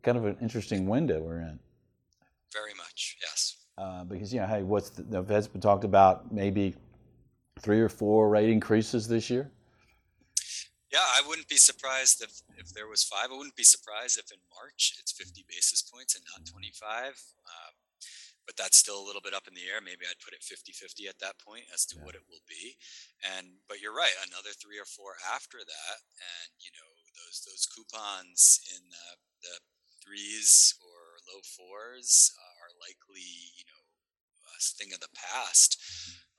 kind 0.02 0.16
of 0.16 0.24
an 0.24 0.36
interesting 0.40 0.86
window 0.86 1.20
we're 1.20 1.40
in. 1.40 1.58
Very 2.52 2.74
much, 2.76 3.16
yes. 3.22 3.56
Uh, 3.78 4.04
because, 4.04 4.32
you 4.32 4.40
know, 4.40 4.46
hey, 4.46 4.62
what's 4.62 4.90
the, 4.90 5.02
the 5.02 5.22
Fed's 5.22 5.46
been 5.46 5.60
talked 5.60 5.84
about 5.84 6.32
maybe 6.32 6.74
three 7.60 7.80
or 7.80 7.88
four 7.88 8.28
rate 8.28 8.50
increases 8.50 9.06
this 9.06 9.30
year? 9.30 9.50
Yeah, 10.90 11.06
I 11.06 11.22
wouldn't 11.26 11.46
be 11.46 11.56
surprised 11.56 12.18
if, 12.22 12.42
if 12.58 12.74
there 12.74 12.90
was 12.90 13.06
five. 13.06 13.30
I 13.30 13.36
wouldn't 13.38 13.54
be 13.54 13.62
surprised 13.62 14.18
if 14.18 14.34
in 14.34 14.42
March 14.50 14.98
it's 14.98 15.14
50 15.14 15.46
basis 15.46 15.82
points 15.82 16.18
and 16.18 16.26
not 16.34 16.46
25. 16.50 17.14
Um, 17.46 17.74
but 18.50 18.58
that's 18.58 18.82
still 18.82 18.98
a 18.98 19.06
little 19.06 19.22
bit 19.22 19.30
up 19.30 19.46
in 19.46 19.54
the 19.54 19.70
air. 19.70 19.78
Maybe 19.78 20.02
I'd 20.02 20.18
put 20.18 20.34
it 20.34 20.42
50-50 20.42 21.06
at 21.06 21.22
that 21.22 21.38
point 21.38 21.70
as 21.70 21.86
to 21.86 21.94
yeah. 21.94 22.02
what 22.02 22.18
it 22.18 22.26
will 22.26 22.42
be. 22.50 22.74
And 23.22 23.62
but 23.70 23.78
you're 23.78 23.94
right, 23.94 24.10
another 24.26 24.50
three 24.58 24.74
or 24.74 24.90
four 24.90 25.14
after 25.30 25.62
that, 25.62 25.98
and 26.18 26.50
you 26.58 26.74
know 26.74 26.90
those 27.14 27.46
those 27.46 27.70
coupons 27.70 28.58
in 28.74 28.82
the, 28.90 29.08
the 29.46 29.56
threes 30.02 30.74
or 30.82 31.22
low 31.30 31.38
fours 31.46 32.34
are 32.34 32.74
likely 32.82 33.54
you 33.54 33.62
know 33.70 33.82
a 34.50 34.58
thing 34.58 34.90
of 34.90 34.98
the 34.98 35.14
past. 35.14 35.78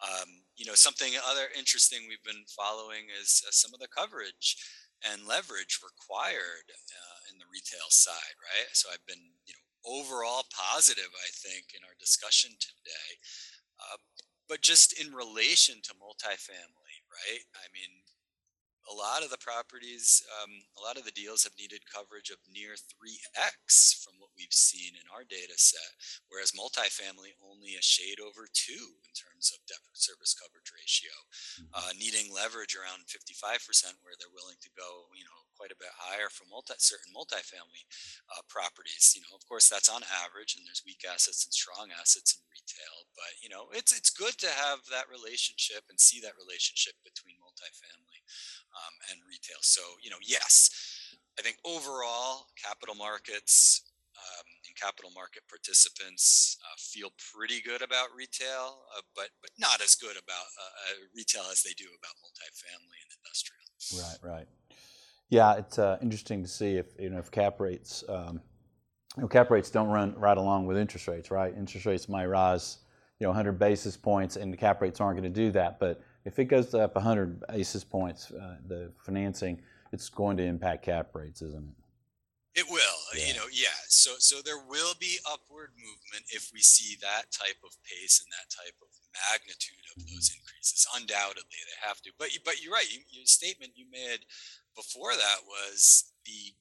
Um, 0.02 0.46
you 0.58 0.66
know 0.66 0.76
something 0.76 1.14
other 1.26 1.50
interesting 1.58 2.06
we've 2.10 2.24
been 2.26 2.46
following 2.50 3.10
is 3.14 3.42
uh, 3.46 3.54
some 3.54 3.74
of 3.74 3.80
the 3.80 3.90
coverage 3.90 4.58
and 5.02 5.26
leverage 5.26 5.82
required 5.82 6.70
uh, 6.70 7.20
in 7.30 7.38
the 7.38 7.50
retail 7.50 7.90
side, 7.90 8.38
right? 8.42 8.70
So 8.74 8.90
I've 8.94 9.06
been 9.06 9.38
you 9.46 9.54
know 9.54 9.66
overall 9.86 10.46
positive, 10.54 11.10
I 11.10 11.30
think, 11.34 11.74
in 11.74 11.82
our 11.86 11.98
discussion 12.00 12.52
today. 12.62 13.10
Uh, 13.82 13.98
but 14.50 14.62
just 14.62 14.94
in 15.00 15.14
relation 15.14 15.80
to 15.82 15.96
multifamily, 15.96 16.98
right? 17.10 17.46
I 17.56 17.66
mean, 17.74 18.04
a 18.89 18.94
lot 18.94 19.22
of 19.22 19.30
the 19.30 19.41
properties, 19.41 20.24
um, 20.41 20.52
a 20.78 20.82
lot 20.82 20.98
of 20.98 21.06
the 21.06 21.13
deals 21.13 21.44
have 21.44 21.54
needed 21.58 21.86
coverage 21.86 22.30
of 22.34 22.41
near 22.50 22.74
3x 22.74 24.02
from 24.02 24.17
what 24.17 24.34
we've 24.34 24.54
seen 24.54 24.98
in 24.98 25.06
our 25.13 25.22
data 25.28 25.54
set, 25.58 25.94
whereas 26.30 26.58
multifamily 26.58 27.38
only 27.46 27.78
a 27.78 27.84
shade 27.84 28.17
over 28.17 28.50
two 28.50 28.98
in 29.06 29.13
terms 29.13 29.54
of 29.54 29.62
debt 29.70 29.82
service 29.94 30.34
coverage 30.34 30.74
ratio, 30.74 31.13
mm-hmm. 31.62 31.70
uh, 31.78 31.94
needing 32.00 32.34
leverage 32.34 32.74
around 32.74 33.06
55% 33.06 34.02
where 34.02 34.17
they're 34.17 34.34
willing 34.34 34.58
to 34.65 34.72
go, 34.74 35.06
you 35.13 35.26
know, 35.26 35.41
quite 35.62 35.70
a 35.70 35.78
bit 35.78 35.94
higher 35.94 36.26
for 36.34 36.50
multi 36.50 36.74
certain 36.82 37.13
multifamily 37.13 37.86
uh, 38.34 38.41
properties. 38.50 39.13
You 39.13 39.22
know, 39.22 39.38
of 39.38 39.46
course, 39.46 39.70
that's 39.70 39.94
on 39.94 40.02
average, 40.26 40.58
and 40.58 40.65
there's 40.65 40.82
weak 40.82 41.06
assets 41.06 41.46
and 41.46 41.54
strong 41.54 41.94
assets 41.94 42.34
in 42.34 42.41
retail. 42.50 43.06
But 43.13 43.38
you 43.46 43.50
know, 43.54 43.70
it's 43.70 43.94
it's 43.94 44.10
good 44.10 44.34
to 44.41 44.50
have 44.50 44.82
that 44.89 45.06
relationship 45.06 45.86
and 45.94 46.02
see 46.02 46.17
that 46.26 46.34
relationship 46.34 46.98
between 47.06 47.38
multifamily 47.38 48.26
um, 48.75 48.93
and 49.12 49.19
retail. 49.27 49.60
So 49.62 49.81
you 50.01 50.10
know, 50.10 50.21
yes, 50.25 50.69
I 51.38 51.41
think 51.41 51.57
overall 51.65 52.47
capital 52.62 52.95
markets. 52.95 53.84
Um, 54.12 54.45
and 54.67 54.75
capital 54.75 55.10
market 55.15 55.41
participants 55.49 56.57
uh, 56.62 56.77
feel 56.77 57.10
pretty 57.34 57.60
good 57.60 57.81
about 57.81 58.13
retail, 58.15 58.86
uh, 58.93 59.01
but 59.15 59.29
but 59.41 59.49
not 59.57 59.81
as 59.81 59.95
good 59.95 60.13
about 60.13 60.45
uh, 60.62 60.93
uh, 60.93 61.10
retail 61.15 61.41
as 61.51 61.63
they 61.63 61.73
do 61.73 61.86
about 61.89 62.13
multifamily 62.21 63.01
and 63.01 63.12
industrial. 63.17 63.65
Right, 63.97 64.19
right. 64.21 64.47
Yeah, 65.31 65.55
it's 65.55 65.79
uh, 65.79 65.97
interesting 66.01 66.43
to 66.43 66.49
see 66.49 66.75
if 66.75 66.88
you 66.99 67.10
know 67.10 67.17
if 67.17 67.31
cap 67.31 67.60
rates, 67.60 68.03
um, 68.10 68.41
you 69.15 69.23
know, 69.23 69.27
cap 69.27 69.49
rates 69.49 69.69
don't 69.69 69.88
run 69.88 70.13
right 70.17 70.38
along 70.38 70.67
with 70.67 70.77
interest 70.77 71.07
rates, 71.07 71.31
right? 71.31 71.53
Interest 71.57 71.86
rates 71.86 72.10
might 72.10 72.25
rise, 72.25 72.79
you 73.19 73.25
know, 73.25 73.29
100 73.29 73.53
basis 73.53 73.95
points, 73.95 74.36
and 74.36 74.51
the 74.51 74.57
cap 74.57 74.81
rates 74.81 74.99
aren't 74.99 75.19
going 75.19 75.34
to 75.34 75.41
do 75.41 75.51
that. 75.51 75.79
But 75.79 76.01
if 76.25 76.39
it 76.39 76.45
goes 76.45 76.73
up 76.73 76.95
100 76.95 77.43
basis 77.47 77.84
points, 77.84 78.31
uh, 78.31 78.57
the 78.67 78.91
financing, 79.05 79.62
it's 79.91 80.10
going 80.10 80.38
to 80.38 80.43
impact 80.43 80.86
cap 80.86 81.10
rates, 81.13 81.41
isn't 81.41 81.63
it? 81.63 81.81
It 82.53 82.67
will, 82.69 82.99
yeah. 83.15 83.27
you 83.27 83.34
know, 83.34 83.47
yeah. 83.47 83.79
So, 83.88 84.12
so 84.19 84.43
there 84.43 84.60
will 84.67 84.91
be 84.99 85.15
upward 85.23 85.71
movement 85.79 86.27
if 86.36 86.51
we 86.53 86.60
see 86.60 86.97
that 86.99 87.31
type 87.31 87.55
of 87.63 87.71
pace 87.88 88.19
and 88.19 88.27
that 88.27 88.51
type 88.51 88.75
of 88.84 88.91
magnitude 89.31 89.88
of 89.95 90.03
those 90.03 90.27
mm-hmm. 90.27 90.43
increases. 90.43 90.84
Undoubtedly, 90.99 91.63
they 91.63 91.79
have 91.88 92.03
to. 92.03 92.12
But, 92.19 92.36
but 92.43 92.60
you're 92.60 92.75
right. 92.75 92.91
You, 92.91 92.99
your 93.07 93.25
statement 93.25 93.79
you 93.79 93.88
made 93.88 94.27
before 94.75 95.15
that 95.15 95.39
was 95.47 96.12
the 96.27 96.51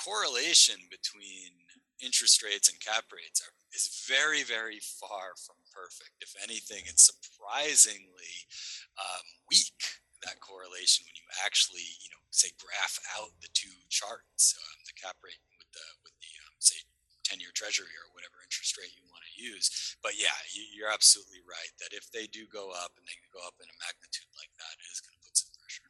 correlation 0.00 0.80
between 0.88 1.52
interest 2.00 2.42
rates 2.42 2.72
and 2.72 2.80
cap 2.80 3.04
rates 3.12 3.44
are, 3.44 3.52
is 3.76 4.04
very, 4.08 4.42
very 4.42 4.80
far 4.80 5.36
from 5.36 5.60
perfect. 5.74 6.22
If 6.22 6.38
anything, 6.38 6.86
it's 6.86 7.02
surprisingly 7.02 8.46
um, 8.94 9.26
weak 9.50 10.00
that 10.22 10.40
correlation 10.40 11.04
when 11.04 11.18
you 11.18 11.26
actually, 11.44 11.84
you 12.00 12.08
know, 12.14 12.22
say 12.30 12.54
graph 12.56 12.96
out 13.18 13.34
the 13.42 13.52
two 13.52 13.74
charts, 13.90 14.56
um, 14.56 14.78
the 14.88 14.96
cap 14.96 15.18
rate 15.20 15.42
with 15.58 15.68
the 15.74 15.86
with 16.06 16.16
the 16.22 16.30
um, 16.46 16.54
say 16.62 16.80
10-year 17.28 17.52
treasury 17.56 17.92
or 17.98 18.08
whatever 18.12 18.40
interest 18.44 18.76
rate 18.76 18.92
you 18.94 19.04
want 19.08 19.24
to 19.24 19.34
use. 19.34 19.96
But 20.04 20.14
yeah, 20.20 20.36
you, 20.52 20.84
are 20.84 20.92
absolutely 20.92 21.40
right 21.48 21.72
that 21.80 21.96
if 21.96 22.12
they 22.12 22.28
do 22.28 22.44
go 22.52 22.70
up 22.70 22.92
and 23.00 23.04
they 23.08 23.16
go 23.32 23.40
up 23.48 23.56
in 23.60 23.68
a 23.68 23.76
magnitude 23.80 24.28
like 24.36 24.52
that, 24.60 24.74
it 24.76 24.88
is 24.92 25.00
going 25.00 25.16
to 25.16 25.22
put 25.24 25.34
some 25.34 25.52
pressure. 25.56 25.88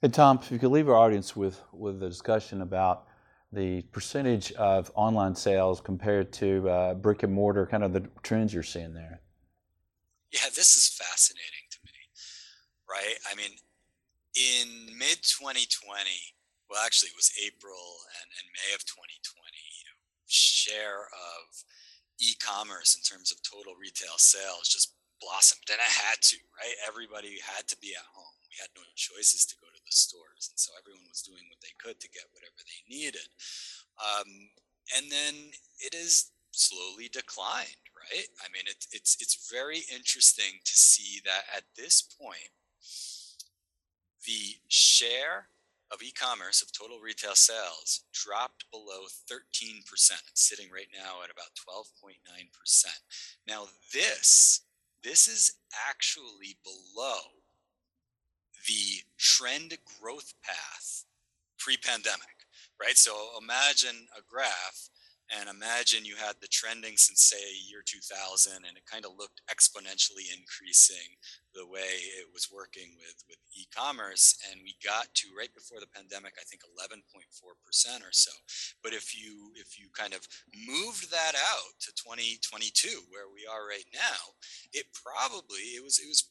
Hey, 0.00 0.10
Tom, 0.14 0.38
if 0.40 0.50
you 0.54 0.58
could 0.62 0.70
leave 0.70 0.88
our 0.88 0.94
audience 0.94 1.34
with, 1.34 1.58
with 1.74 2.02
a 2.02 2.08
discussion 2.08 2.62
about 2.62 3.10
the 3.52 3.82
percentage 3.92 4.52
of 4.52 4.90
online 4.94 5.34
sales 5.34 5.80
compared 5.80 6.32
to 6.34 6.68
uh, 6.68 6.94
brick 6.94 7.22
and 7.22 7.32
mortar, 7.32 7.66
kind 7.66 7.84
of 7.84 7.92
the 7.92 8.06
trends 8.22 8.52
you're 8.52 8.62
seeing 8.62 8.94
there. 8.94 9.20
Yeah, 10.32 10.50
this 10.54 10.76
is 10.76 10.88
fascinating 10.88 11.66
to 11.70 11.78
me, 11.84 11.96
right? 12.90 13.16
I 13.30 13.34
mean, 13.36 13.56
in 14.34 14.98
mid 14.98 15.22
2020, 15.22 15.70
well, 16.68 16.82
actually, 16.84 17.14
it 17.14 17.18
was 17.18 17.30
April 17.38 18.02
and, 18.20 18.28
and 18.42 18.46
May 18.50 18.74
of 18.74 18.82
2020, 18.84 19.06
you 19.06 19.86
know, 19.86 19.98
share 20.26 21.06
of 21.14 21.46
e 22.18 22.34
commerce 22.42 22.98
in 22.98 23.02
terms 23.06 23.30
of 23.30 23.38
total 23.46 23.78
retail 23.78 24.18
sales 24.18 24.66
just 24.66 24.92
blossomed. 25.22 25.64
And 25.70 25.78
it 25.78 25.94
had 26.04 26.18
to, 26.34 26.38
right? 26.58 26.76
Everybody 26.84 27.38
had 27.38 27.70
to 27.70 27.78
be 27.78 27.94
at 27.94 28.04
home. 28.10 28.36
We 28.56 28.64
had 28.64 28.72
no 28.72 28.88
choices 28.96 29.44
to 29.52 29.56
go 29.60 29.68
to 29.68 29.82
the 29.84 29.92
stores. 29.92 30.48
And 30.48 30.56
so 30.56 30.72
everyone 30.80 31.04
was 31.12 31.20
doing 31.20 31.44
what 31.52 31.60
they 31.60 31.76
could 31.76 32.00
to 32.00 32.08
get 32.08 32.32
whatever 32.32 32.56
they 32.64 32.80
needed. 32.88 33.28
Um, 34.00 34.48
and 34.96 35.12
then 35.12 35.52
it 35.84 35.92
has 35.92 36.32
slowly 36.56 37.12
declined, 37.12 37.84
right? 37.92 38.32
I 38.40 38.48
mean, 38.48 38.64
it, 38.64 38.88
it's, 38.96 39.20
it's 39.20 39.52
very 39.52 39.84
interesting 39.92 40.64
to 40.64 40.72
see 40.72 41.20
that 41.28 41.44
at 41.52 41.68
this 41.76 42.00
point, 42.00 42.48
the 44.24 44.56
share 44.68 45.52
of 45.92 46.02
e-commerce 46.02 46.62
of 46.62 46.72
total 46.72 46.98
retail 46.98 47.36
sales 47.36 48.08
dropped 48.12 48.64
below 48.72 49.04
13%, 49.30 49.84
It's 49.92 50.48
sitting 50.48 50.72
right 50.72 50.88
now 50.96 51.22
at 51.22 51.30
about 51.30 51.52
12.9%. 51.60 52.24
Now 53.46 53.68
this 53.92 54.62
this 55.04 55.28
is 55.28 55.52
actually 55.88 56.58
below 56.64 57.20
the 58.66 59.02
trend 59.18 59.76
growth 60.00 60.34
path 60.42 61.04
pre-pandemic, 61.58 62.46
right? 62.80 62.96
So 62.96 63.12
imagine 63.40 64.06
a 64.16 64.22
graph 64.28 64.88
and 65.34 65.48
imagine 65.48 66.04
you 66.04 66.14
had 66.14 66.36
the 66.40 66.46
trending 66.46 66.96
since 66.96 67.22
say 67.22 67.42
year 67.66 67.82
2000 67.84 68.62
and 68.62 68.76
it 68.76 68.86
kind 68.86 69.04
of 69.04 69.18
looked 69.18 69.42
exponentially 69.50 70.30
increasing 70.30 71.18
the 71.54 71.66
way 71.66 71.98
it 72.20 72.30
was 72.32 72.48
working 72.52 72.94
with 72.98 73.18
with 73.28 73.38
e-commerce 73.58 74.38
and 74.50 74.60
we 74.62 74.76
got 74.84 75.10
to 75.14 75.26
right 75.36 75.52
before 75.54 75.80
the 75.80 75.90
pandemic 75.90 76.34
i 76.38 76.44
think 76.46 76.62
11.4% 76.62 77.02
or 78.06 78.12
so 78.12 78.30
but 78.82 78.92
if 78.92 79.18
you 79.18 79.50
if 79.56 79.78
you 79.78 79.88
kind 79.92 80.14
of 80.14 80.22
moved 80.54 81.10
that 81.10 81.34
out 81.34 81.74
to 81.80 81.90
2022 81.98 83.10
where 83.10 83.26
we 83.32 83.42
are 83.50 83.66
right 83.66 83.88
now 83.92 84.30
it 84.72 84.86
probably 84.94 85.74
it 85.74 85.82
was 85.82 85.98
it 85.98 86.06
was 86.06 86.30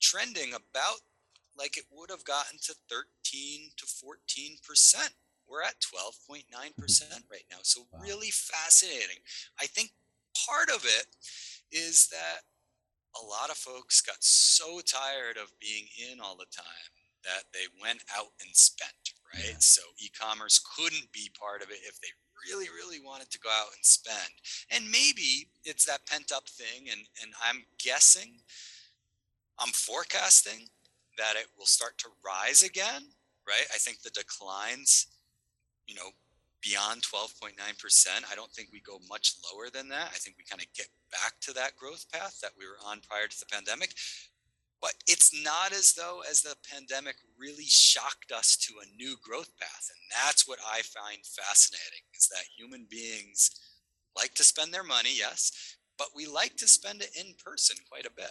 trending 0.00 0.52
about 0.52 1.00
like 1.58 1.76
it 1.76 1.84
would 1.90 2.10
have 2.10 2.24
gotten 2.24 2.58
to 2.64 2.74
13 2.88 3.70
to 3.76 3.86
14 3.86 4.56
percent. 4.66 5.10
We're 5.48 5.62
at 5.62 5.80
12.9 5.80 6.44
mm-hmm. 6.48 6.80
percent 6.80 7.24
right 7.30 7.46
now. 7.50 7.58
So 7.62 7.82
wow. 7.92 8.00
really 8.02 8.30
fascinating. 8.30 9.20
I 9.60 9.66
think 9.66 9.90
part 10.46 10.70
of 10.70 10.84
it 10.84 11.06
is 11.70 12.08
that 12.08 12.42
a 13.20 13.24
lot 13.24 13.50
of 13.50 13.56
folks 13.56 14.00
got 14.00 14.16
so 14.20 14.80
tired 14.80 15.36
of 15.36 15.52
being 15.60 15.86
in 16.10 16.20
all 16.20 16.36
the 16.36 16.50
time 16.50 16.90
that 17.22 17.44
they 17.52 17.66
went 17.80 18.02
out 18.16 18.32
and 18.44 18.54
spent 18.56 19.14
right? 19.34 19.44
Yeah. 19.50 19.58
So 19.58 19.82
e-commerce 19.98 20.60
couldn't 20.76 21.10
be 21.12 21.30
part 21.38 21.62
of 21.62 21.70
it 21.70 21.78
if 21.86 22.00
they 22.00 22.08
really, 22.48 22.66
really 22.68 23.00
wanted 23.04 23.30
to 23.30 23.38
go 23.38 23.48
out 23.48 23.74
and 23.74 23.84
spend. 23.84 24.32
And 24.70 24.90
maybe 24.90 25.48
it's 25.64 25.86
that 25.86 26.06
pent 26.06 26.32
up 26.34 26.48
thing. 26.48 26.88
And, 26.90 27.02
and 27.22 27.32
I'm 27.42 27.64
guessing, 27.78 28.40
I'm 29.58 29.72
forecasting 29.72 30.68
that 31.18 31.36
it 31.36 31.46
will 31.58 31.66
start 31.66 31.98
to 31.98 32.08
rise 32.24 32.62
again, 32.62 33.02
right? 33.46 33.66
I 33.72 33.78
think 33.78 34.02
the 34.02 34.10
declines, 34.10 35.06
you 35.86 35.94
know, 35.94 36.10
beyond 36.62 37.02
12.9%, 37.02 37.52
I 38.30 38.34
don't 38.34 38.50
think 38.52 38.70
we 38.72 38.80
go 38.80 38.98
much 39.08 39.34
lower 39.44 39.68
than 39.72 39.88
that. 39.90 40.08
I 40.08 40.18
think 40.18 40.36
we 40.38 40.44
kind 40.44 40.62
of 40.62 40.72
get 40.74 40.88
back 41.12 41.34
to 41.42 41.52
that 41.52 41.76
growth 41.76 42.06
path 42.10 42.40
that 42.40 42.52
we 42.58 42.64
were 42.64 42.80
on 42.84 43.00
prior 43.08 43.26
to 43.26 43.38
the 43.38 43.46
pandemic. 43.46 43.94
But 44.80 44.94
it's 45.06 45.32
not 45.44 45.72
as 45.72 45.94
though 45.94 46.22
as 46.28 46.42
the 46.42 46.56
pandemic 46.70 47.16
really 47.38 47.64
shocked 47.66 48.32
us 48.32 48.56
to 48.56 48.74
a 48.82 48.96
new 48.96 49.16
growth 49.22 49.50
path. 49.58 49.88
And 49.88 50.26
that's 50.26 50.48
what 50.48 50.58
I 50.60 50.82
find 50.82 51.24
fascinating 51.24 52.04
is 52.14 52.28
that 52.28 52.44
human 52.56 52.86
beings 52.90 53.50
like 54.16 54.34
to 54.34 54.44
spend 54.44 54.72
their 54.72 54.84
money, 54.84 55.10
yes, 55.16 55.76
but 55.98 56.08
we 56.14 56.26
like 56.26 56.56
to 56.56 56.68
spend 56.68 57.00
it 57.00 57.10
in 57.18 57.34
person 57.44 57.76
quite 57.88 58.06
a 58.06 58.12
bit. 58.14 58.30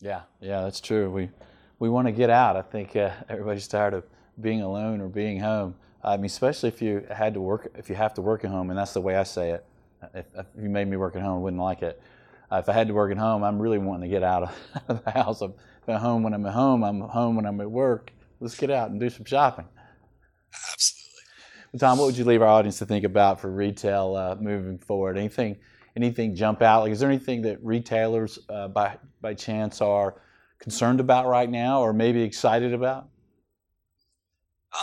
Yeah, 0.00 0.22
yeah, 0.40 0.62
that's 0.62 0.80
true. 0.80 1.10
We 1.10 1.30
we 1.78 1.88
want 1.88 2.06
to 2.06 2.12
get 2.12 2.30
out. 2.30 2.56
I 2.56 2.62
think 2.62 2.96
uh, 2.96 3.10
everybody's 3.28 3.68
tired 3.68 3.94
of 3.94 4.04
being 4.40 4.62
alone 4.62 5.00
or 5.00 5.08
being 5.08 5.40
home. 5.40 5.74
I 6.02 6.16
mean, 6.16 6.26
especially 6.26 6.68
if 6.68 6.82
you 6.82 7.06
had 7.10 7.34
to 7.34 7.40
work, 7.40 7.72
if 7.76 7.88
you 7.88 7.94
have 7.94 8.14
to 8.14 8.22
work 8.22 8.44
at 8.44 8.50
home, 8.50 8.70
and 8.70 8.78
that's 8.78 8.92
the 8.92 9.00
way 9.00 9.16
I 9.16 9.22
say 9.22 9.50
it. 9.50 9.66
If, 10.14 10.26
if 10.36 10.46
you 10.60 10.68
made 10.68 10.86
me 10.88 10.96
work 10.96 11.16
at 11.16 11.22
home, 11.22 11.38
I 11.38 11.40
wouldn't 11.40 11.62
like 11.62 11.82
it. 11.82 12.00
Uh, 12.52 12.56
if 12.56 12.68
I 12.68 12.72
had 12.72 12.88
to 12.88 12.94
work 12.94 13.10
at 13.10 13.16
home, 13.16 13.42
I'm 13.42 13.58
really 13.58 13.78
wanting 13.78 14.02
to 14.02 14.08
get 14.08 14.22
out 14.22 14.42
of 14.88 15.04
the 15.04 15.10
house. 15.10 15.40
I'm 15.40 15.54
at 15.88 16.00
home 16.00 16.22
when 16.22 16.34
I'm 16.34 16.44
at 16.44 16.52
home. 16.52 16.84
I'm 16.84 17.00
home 17.00 17.36
when 17.36 17.46
I'm 17.46 17.60
at 17.60 17.70
work. 17.70 18.12
Let's 18.40 18.56
get 18.56 18.70
out 18.70 18.90
and 18.90 19.00
do 19.00 19.08
some 19.08 19.24
shopping. 19.24 19.66
Absolutely. 20.52 21.22
Well, 21.72 21.80
Tom, 21.80 21.98
what 21.98 22.06
would 22.06 22.18
you 22.18 22.24
leave 22.24 22.42
our 22.42 22.48
audience 22.48 22.78
to 22.78 22.86
think 22.86 23.04
about 23.04 23.40
for 23.40 23.50
retail 23.50 24.14
uh, 24.14 24.36
moving 24.38 24.78
forward? 24.78 25.16
Anything, 25.16 25.56
anything 25.96 26.34
jump 26.34 26.60
out? 26.60 26.82
Like, 26.82 26.92
is 26.92 27.00
there 27.00 27.08
anything 27.08 27.42
that 27.42 27.64
retailers, 27.64 28.38
uh, 28.50 28.68
by 28.68 28.98
by 29.22 29.32
chance, 29.32 29.80
are 29.80 30.16
concerned 30.64 30.98
about 30.98 31.26
right 31.26 31.50
now, 31.50 31.82
or 31.82 31.92
maybe 31.92 32.22
excited 32.22 32.72
about? 32.72 33.06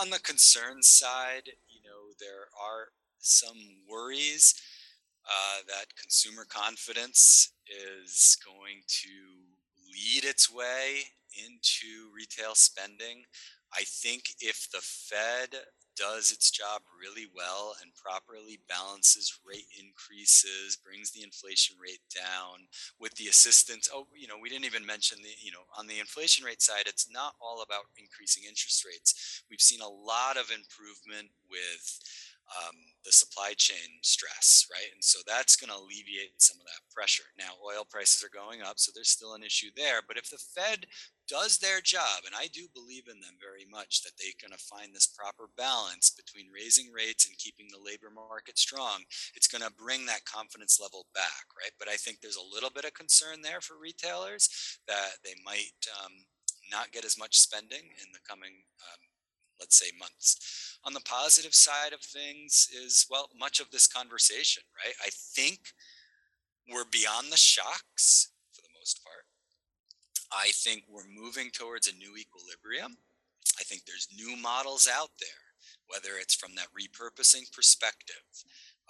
On 0.00 0.10
the 0.10 0.20
concern 0.20 0.80
side, 0.80 1.50
you 1.68 1.80
know, 1.84 2.14
there 2.20 2.46
are 2.56 2.92
some 3.18 3.58
worries 3.90 4.54
uh, 5.26 5.62
that 5.66 5.86
consumer 6.00 6.46
confidence 6.48 7.52
is 7.66 8.38
going 8.46 8.82
to 8.86 9.08
lead 9.92 10.24
its 10.24 10.48
way 10.48 11.00
into 11.48 12.08
retail 12.14 12.54
spending. 12.54 13.24
I 13.76 13.82
think 13.82 14.36
if 14.38 14.70
the 14.70 14.80
Fed 14.80 15.56
does 15.96 16.32
its 16.32 16.50
job 16.50 16.82
really 16.98 17.26
well 17.34 17.74
and 17.82 17.92
properly 17.94 18.60
balances 18.68 19.38
rate 19.46 19.66
increases, 19.78 20.76
brings 20.76 21.10
the 21.10 21.22
inflation 21.22 21.76
rate 21.80 22.02
down 22.14 22.66
with 22.98 23.14
the 23.14 23.26
assistance. 23.26 23.88
Oh, 23.92 24.06
you 24.14 24.26
know, 24.26 24.36
we 24.40 24.48
didn't 24.48 24.66
even 24.66 24.86
mention 24.86 25.18
the, 25.22 25.30
you 25.40 25.52
know, 25.52 25.64
on 25.78 25.86
the 25.86 26.00
inflation 26.00 26.44
rate 26.44 26.62
side, 26.62 26.84
it's 26.86 27.10
not 27.10 27.34
all 27.40 27.62
about 27.62 27.84
increasing 27.96 28.44
interest 28.44 28.84
rates. 28.84 29.42
We've 29.50 29.60
seen 29.60 29.80
a 29.80 29.88
lot 29.88 30.36
of 30.36 30.50
improvement 30.50 31.30
with 31.50 32.00
um, 32.52 32.76
the 33.04 33.12
supply 33.12 33.52
chain 33.56 33.98
stress, 34.02 34.66
right? 34.70 34.92
And 34.92 35.02
so 35.02 35.18
that's 35.26 35.56
going 35.56 35.70
to 35.70 35.78
alleviate 35.78 36.38
some 36.38 36.58
of 36.60 36.66
that 36.66 36.86
pressure. 36.94 37.26
Now, 37.38 37.58
oil 37.64 37.84
prices 37.88 38.22
are 38.22 38.32
going 38.32 38.62
up, 38.62 38.78
so 38.78 38.92
there's 38.94 39.10
still 39.10 39.34
an 39.34 39.42
issue 39.42 39.70
there. 39.76 40.00
But 40.06 40.16
if 40.16 40.30
the 40.30 40.38
Fed 40.38 40.86
does 41.28 41.58
their 41.58 41.80
job, 41.80 42.26
and 42.26 42.34
I 42.36 42.46
do 42.52 42.66
believe 42.74 43.08
in 43.08 43.20
them 43.20 43.40
very 43.40 43.66
much 43.70 44.02
that 44.02 44.12
they're 44.18 44.38
going 44.38 44.56
to 44.56 44.64
find 44.64 44.94
this 44.94 45.06
proper 45.06 45.48
balance 45.56 46.10
between 46.10 46.52
raising 46.52 46.92
rates 46.92 47.26
and 47.26 47.38
keeping 47.38 47.66
the 47.70 47.82
labor 47.82 48.10
market 48.12 48.58
strong, 48.58 49.02
it's 49.34 49.48
going 49.48 49.62
to 49.64 49.72
bring 49.74 50.06
that 50.06 50.24
confidence 50.26 50.78
level 50.80 51.06
back, 51.14 51.46
right? 51.58 51.72
But 51.78 51.88
I 51.88 51.96
think 51.96 52.20
there's 52.20 52.38
a 52.38 52.54
little 52.54 52.70
bit 52.70 52.84
of 52.84 52.94
concern 52.94 53.42
there 53.42 53.60
for 53.60 53.80
retailers 53.80 54.48
that 54.86 55.18
they 55.24 55.34
might 55.44 55.78
um, 56.04 56.12
not 56.70 56.92
get 56.92 57.04
as 57.04 57.18
much 57.18 57.38
spending 57.38 57.82
in 57.98 58.08
the 58.12 58.22
coming 58.28 58.62
um, 58.86 59.02
let's 59.60 59.78
say 59.78 59.90
months. 59.98 60.78
On 60.84 60.92
the 60.92 61.00
positive 61.00 61.54
side 61.54 61.92
of 61.92 62.00
things 62.00 62.68
is, 62.74 63.06
well, 63.10 63.28
much 63.38 63.60
of 63.60 63.70
this 63.70 63.86
conversation, 63.86 64.62
right? 64.84 64.94
I 65.04 65.10
think 65.10 65.58
we're 66.68 66.88
beyond 66.90 67.30
the 67.30 67.36
shocks 67.36 68.32
for 68.52 68.62
the 68.62 68.74
most 68.78 69.00
part. 69.04 69.24
I 70.32 70.50
think 70.52 70.84
we're 70.88 71.08
moving 71.08 71.50
towards 71.50 71.86
a 71.88 71.96
new 71.96 72.16
equilibrium. 72.16 72.96
I 73.60 73.64
think 73.64 73.84
there's 73.84 74.08
new 74.16 74.36
models 74.36 74.88
out 74.92 75.10
there, 75.20 75.28
whether 75.88 76.18
it's 76.18 76.34
from 76.34 76.54
that 76.56 76.68
repurposing 76.72 77.52
perspective 77.52 78.24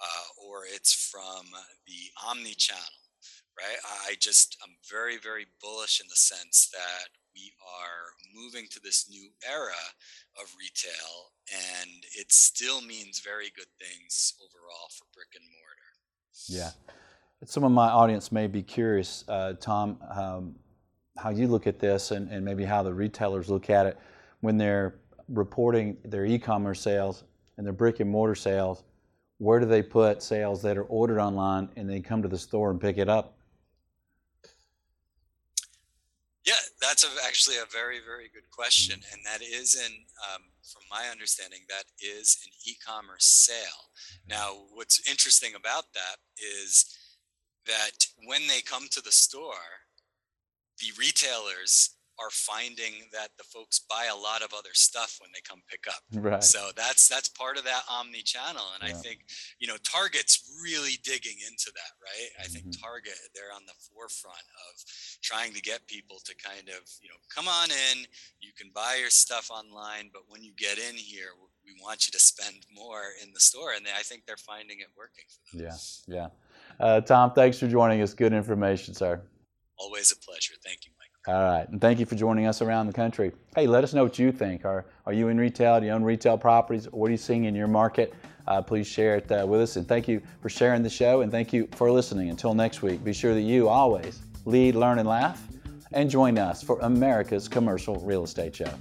uh, 0.01 0.47
or 0.47 0.63
it's 0.65 0.93
from 0.93 1.47
the 1.85 2.11
omni 2.27 2.53
channel, 2.53 2.81
right? 3.57 3.77
I 4.07 4.15
just, 4.19 4.57
I'm 4.63 4.75
very, 4.89 5.17
very 5.17 5.45
bullish 5.61 5.99
in 5.99 6.07
the 6.09 6.15
sense 6.15 6.69
that 6.71 7.09
we 7.35 7.51
are 7.61 8.41
moving 8.41 8.67
to 8.71 8.79
this 8.79 9.09
new 9.09 9.29
era 9.49 9.71
of 10.41 10.53
retail, 10.59 11.31
and 11.51 11.89
it 12.17 12.31
still 12.31 12.81
means 12.81 13.19
very 13.19 13.51
good 13.55 13.67
things 13.79 14.33
overall 14.39 14.87
for 14.97 15.05
brick 15.13 15.29
and 15.35 15.45
mortar. 15.45 15.93
Yeah. 16.47 16.71
Some 17.45 17.63
of 17.63 17.71
my 17.71 17.89
audience 17.89 18.31
may 18.31 18.47
be 18.47 18.63
curious, 18.63 19.25
uh, 19.27 19.53
Tom, 19.59 19.97
um, 20.09 20.55
how 21.17 21.29
you 21.29 21.47
look 21.47 21.67
at 21.67 21.79
this 21.79 22.11
and, 22.11 22.29
and 22.29 22.43
maybe 22.43 22.63
how 22.63 22.83
the 22.83 22.93
retailers 22.93 23.49
look 23.49 23.69
at 23.69 23.85
it 23.85 23.97
when 24.41 24.57
they're 24.57 24.95
reporting 25.27 25.97
their 26.05 26.25
e 26.25 26.39
commerce 26.39 26.79
sales 26.79 27.23
and 27.57 27.65
their 27.65 27.73
brick 27.73 27.99
and 27.99 28.09
mortar 28.09 28.35
sales. 28.35 28.83
Where 29.39 29.59
do 29.59 29.65
they 29.65 29.83
put 29.83 30.23
sales 30.23 30.61
that 30.61 30.77
are 30.77 30.83
ordered 30.83 31.19
online 31.19 31.69
and 31.75 31.89
they 31.89 31.99
come 31.99 32.21
to 32.21 32.29
the 32.29 32.37
store 32.37 32.71
and 32.71 32.79
pick 32.79 32.97
it 32.97 33.09
up? 33.09 33.37
Yeah, 36.45 36.53
that's 36.93 37.05
a, 37.05 37.25
actually 37.25 37.57
a 37.57 37.65
very, 37.71 37.97
very 38.05 38.29
good 38.31 38.47
question. 38.51 38.99
And 39.11 39.21
that 39.25 39.41
is 39.41 39.81
in, 39.83 39.91
um, 40.29 40.43
from 40.61 40.83
my 40.91 41.09
understanding, 41.11 41.61
that 41.67 41.85
is 41.99 42.37
an 42.45 42.51
e 42.67 42.75
commerce 42.85 43.25
sale. 43.25 43.89
Now, 44.29 44.65
what's 44.73 45.09
interesting 45.09 45.53
about 45.55 45.85
that 45.95 46.17
is 46.37 46.85
that 47.65 48.05
when 48.27 48.41
they 48.47 48.61
come 48.61 48.85
to 48.91 49.01
the 49.01 49.11
store, 49.11 49.65
the 50.79 50.91
retailers 50.99 51.95
are 52.19 52.29
finding 52.29 53.09
that 53.11 53.29
the 53.37 53.43
folks 53.43 53.79
buy 53.89 54.05
a 54.11 54.15
lot 54.15 54.41
of 54.41 54.53
other 54.53 54.73
stuff 54.73 55.17
when 55.19 55.31
they 55.33 55.41
come 55.41 55.61
pick 55.69 55.85
up. 55.87 56.01
Right. 56.13 56.43
So 56.43 56.69
that's 56.75 57.07
that's 57.07 57.29
part 57.29 57.57
of 57.57 57.63
that 57.65 57.83
omni 57.89 58.21
channel, 58.21 58.63
and 58.75 58.87
yeah. 58.87 58.95
I 58.95 58.97
think 58.97 59.25
you 59.59 59.67
know 59.67 59.77
Target's 59.83 60.43
really 60.61 60.99
digging 61.03 61.37
into 61.49 61.71
that, 61.73 61.93
right? 62.01 62.29
I 62.39 62.47
think 62.47 62.65
mm-hmm. 62.67 62.83
Target 62.83 63.17
they're 63.33 63.53
on 63.55 63.65
the 63.65 63.77
forefront 63.89 64.45
of 64.69 64.73
trying 65.21 65.53
to 65.53 65.61
get 65.61 65.87
people 65.87 66.17
to 66.25 66.33
kind 66.35 66.69
of 66.69 66.81
you 67.01 67.09
know 67.09 67.19
come 67.33 67.47
on 67.47 67.69
in. 67.71 68.05
You 68.41 68.51
can 68.57 68.71
buy 68.73 68.97
your 68.99 69.09
stuff 69.09 69.49
online, 69.49 70.09
but 70.13 70.23
when 70.27 70.43
you 70.43 70.53
get 70.57 70.77
in 70.77 70.95
here, 70.95 71.33
we 71.65 71.73
want 71.81 72.07
you 72.07 72.11
to 72.11 72.19
spend 72.19 72.65
more 72.73 73.17
in 73.23 73.31
the 73.33 73.39
store, 73.39 73.73
and 73.75 73.85
they, 73.85 73.91
I 73.91 74.03
think 74.03 74.25
they're 74.25 74.37
finding 74.37 74.79
it 74.79 74.87
working 74.97 75.25
for 75.29 75.57
them. 75.57 75.65
Yeah, 75.65 75.77
yeah. 76.15 76.27
Uh, 76.79 77.01
Tom, 77.01 77.33
thanks 77.33 77.59
for 77.59 77.67
joining 77.67 78.01
us. 78.01 78.13
Good 78.13 78.33
information, 78.33 78.93
sir. 78.93 79.21
Always 79.77 80.11
a 80.11 80.17
pleasure. 80.17 80.53
Thank 80.63 80.85
you, 80.85 80.91
Mike. 80.99 81.02
All 81.25 81.41
right, 81.41 81.69
and 81.69 81.79
thank 81.79 81.99
you 81.99 82.05
for 82.05 82.15
joining 82.15 82.47
us 82.47 82.61
around 82.61 82.87
the 82.87 82.93
country. 82.93 83.31
Hey, 83.55 83.65
let 83.65 83.85
us 83.85 83.93
know 83.93 84.03
what 84.03 84.19
you 84.19 84.29
think. 84.29 84.65
Are, 84.65 84.85
are 85.05 85.13
you 85.13 85.29
in 85.29 85.37
retail? 85.37 85.79
Do 85.79 85.85
you 85.85 85.93
own 85.93 86.03
retail 86.03 86.37
properties? 86.37 86.85
What 86.91 87.07
are 87.07 87.11
you 87.11 87.17
seeing 87.17 87.45
in 87.45 87.55
your 87.55 87.69
market? 87.69 88.13
Uh, 88.45 88.61
please 88.61 88.87
share 88.87 89.15
it 89.15 89.31
uh, 89.31 89.45
with 89.47 89.61
us. 89.61 89.77
And 89.77 89.87
thank 89.87 90.09
you 90.09 90.21
for 90.41 90.49
sharing 90.49 90.83
the 90.83 90.89
show, 90.89 91.21
and 91.21 91.31
thank 91.31 91.53
you 91.53 91.69
for 91.75 91.89
listening. 91.89 92.29
Until 92.29 92.53
next 92.53 92.81
week, 92.81 93.05
be 93.05 93.13
sure 93.13 93.33
that 93.33 93.41
you 93.41 93.69
always 93.69 94.19
lead, 94.43 94.75
learn, 94.75 94.99
and 94.99 95.07
laugh, 95.07 95.41
and 95.93 96.09
join 96.09 96.37
us 96.37 96.61
for 96.61 96.77
America's 96.81 97.47
Commercial 97.47 97.95
Real 98.01 98.25
Estate 98.25 98.53
Show. 98.53 98.73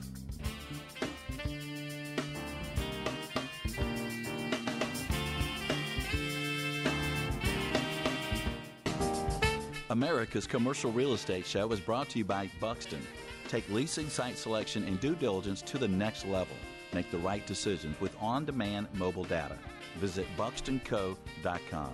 America's 9.92 10.46
Commercial 10.46 10.90
Real 10.90 11.12
Estate 11.12 11.44
Show 11.44 11.70
is 11.70 11.78
brought 11.78 12.08
to 12.08 12.18
you 12.18 12.24
by 12.24 12.48
Buxton. 12.60 13.06
Take 13.46 13.68
leasing 13.68 14.08
site 14.08 14.38
selection 14.38 14.84
and 14.84 14.98
due 14.98 15.14
diligence 15.14 15.60
to 15.60 15.76
the 15.76 15.86
next 15.86 16.24
level. 16.24 16.56
Make 16.94 17.10
the 17.10 17.18
right 17.18 17.46
decisions 17.46 18.00
with 18.00 18.16
on 18.18 18.46
demand 18.46 18.88
mobile 18.94 19.24
data. 19.24 19.58
Visit 19.98 20.26
buxtonco.com. 20.34 21.92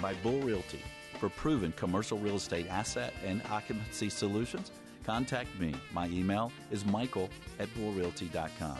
By 0.00 0.14
Bull 0.22 0.40
Realty. 0.40 0.80
For 1.18 1.28
proven 1.28 1.72
commercial 1.72 2.16
real 2.16 2.36
estate 2.36 2.68
asset 2.70 3.12
and 3.22 3.42
occupancy 3.50 4.08
solutions, 4.08 4.70
contact 5.04 5.50
me. 5.60 5.74
My 5.92 6.06
email 6.06 6.50
is 6.70 6.86
michael 6.86 7.28
at 7.58 7.68
bullrealty.com. 7.74 8.78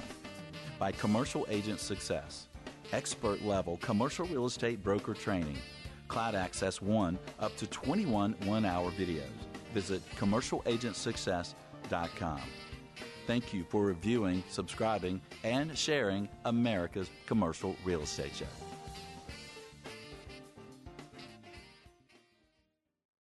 By 0.79 0.92
Commercial 0.92 1.46
Agent 1.50 1.79
Success. 1.79 2.46
Expert 2.94 3.44
level 3.44 3.76
commercial 3.83 4.24
real 4.29 4.46
estate 4.46 4.83
broker 4.83 5.12
training 5.12 5.59
Cloud 6.11 6.35
Access 6.35 6.83
1 6.83 7.18
up 7.38 7.57
to 7.57 7.66
21 7.68 8.35
one 8.44 8.66
hour 8.66 8.90
videos. 8.90 9.31
Visit 9.73 10.03
commercialagentsuccess.com. 10.16 12.40
Thank 13.27 13.55
you 13.55 13.64
for 13.68 13.85
reviewing, 13.85 14.42
subscribing, 14.51 15.20
and 15.44 15.79
sharing 15.79 16.29
America's 16.44 17.09
Commercial 17.27 17.77
Real 17.85 18.03
Estate 18.03 18.35
Show. 18.35 18.46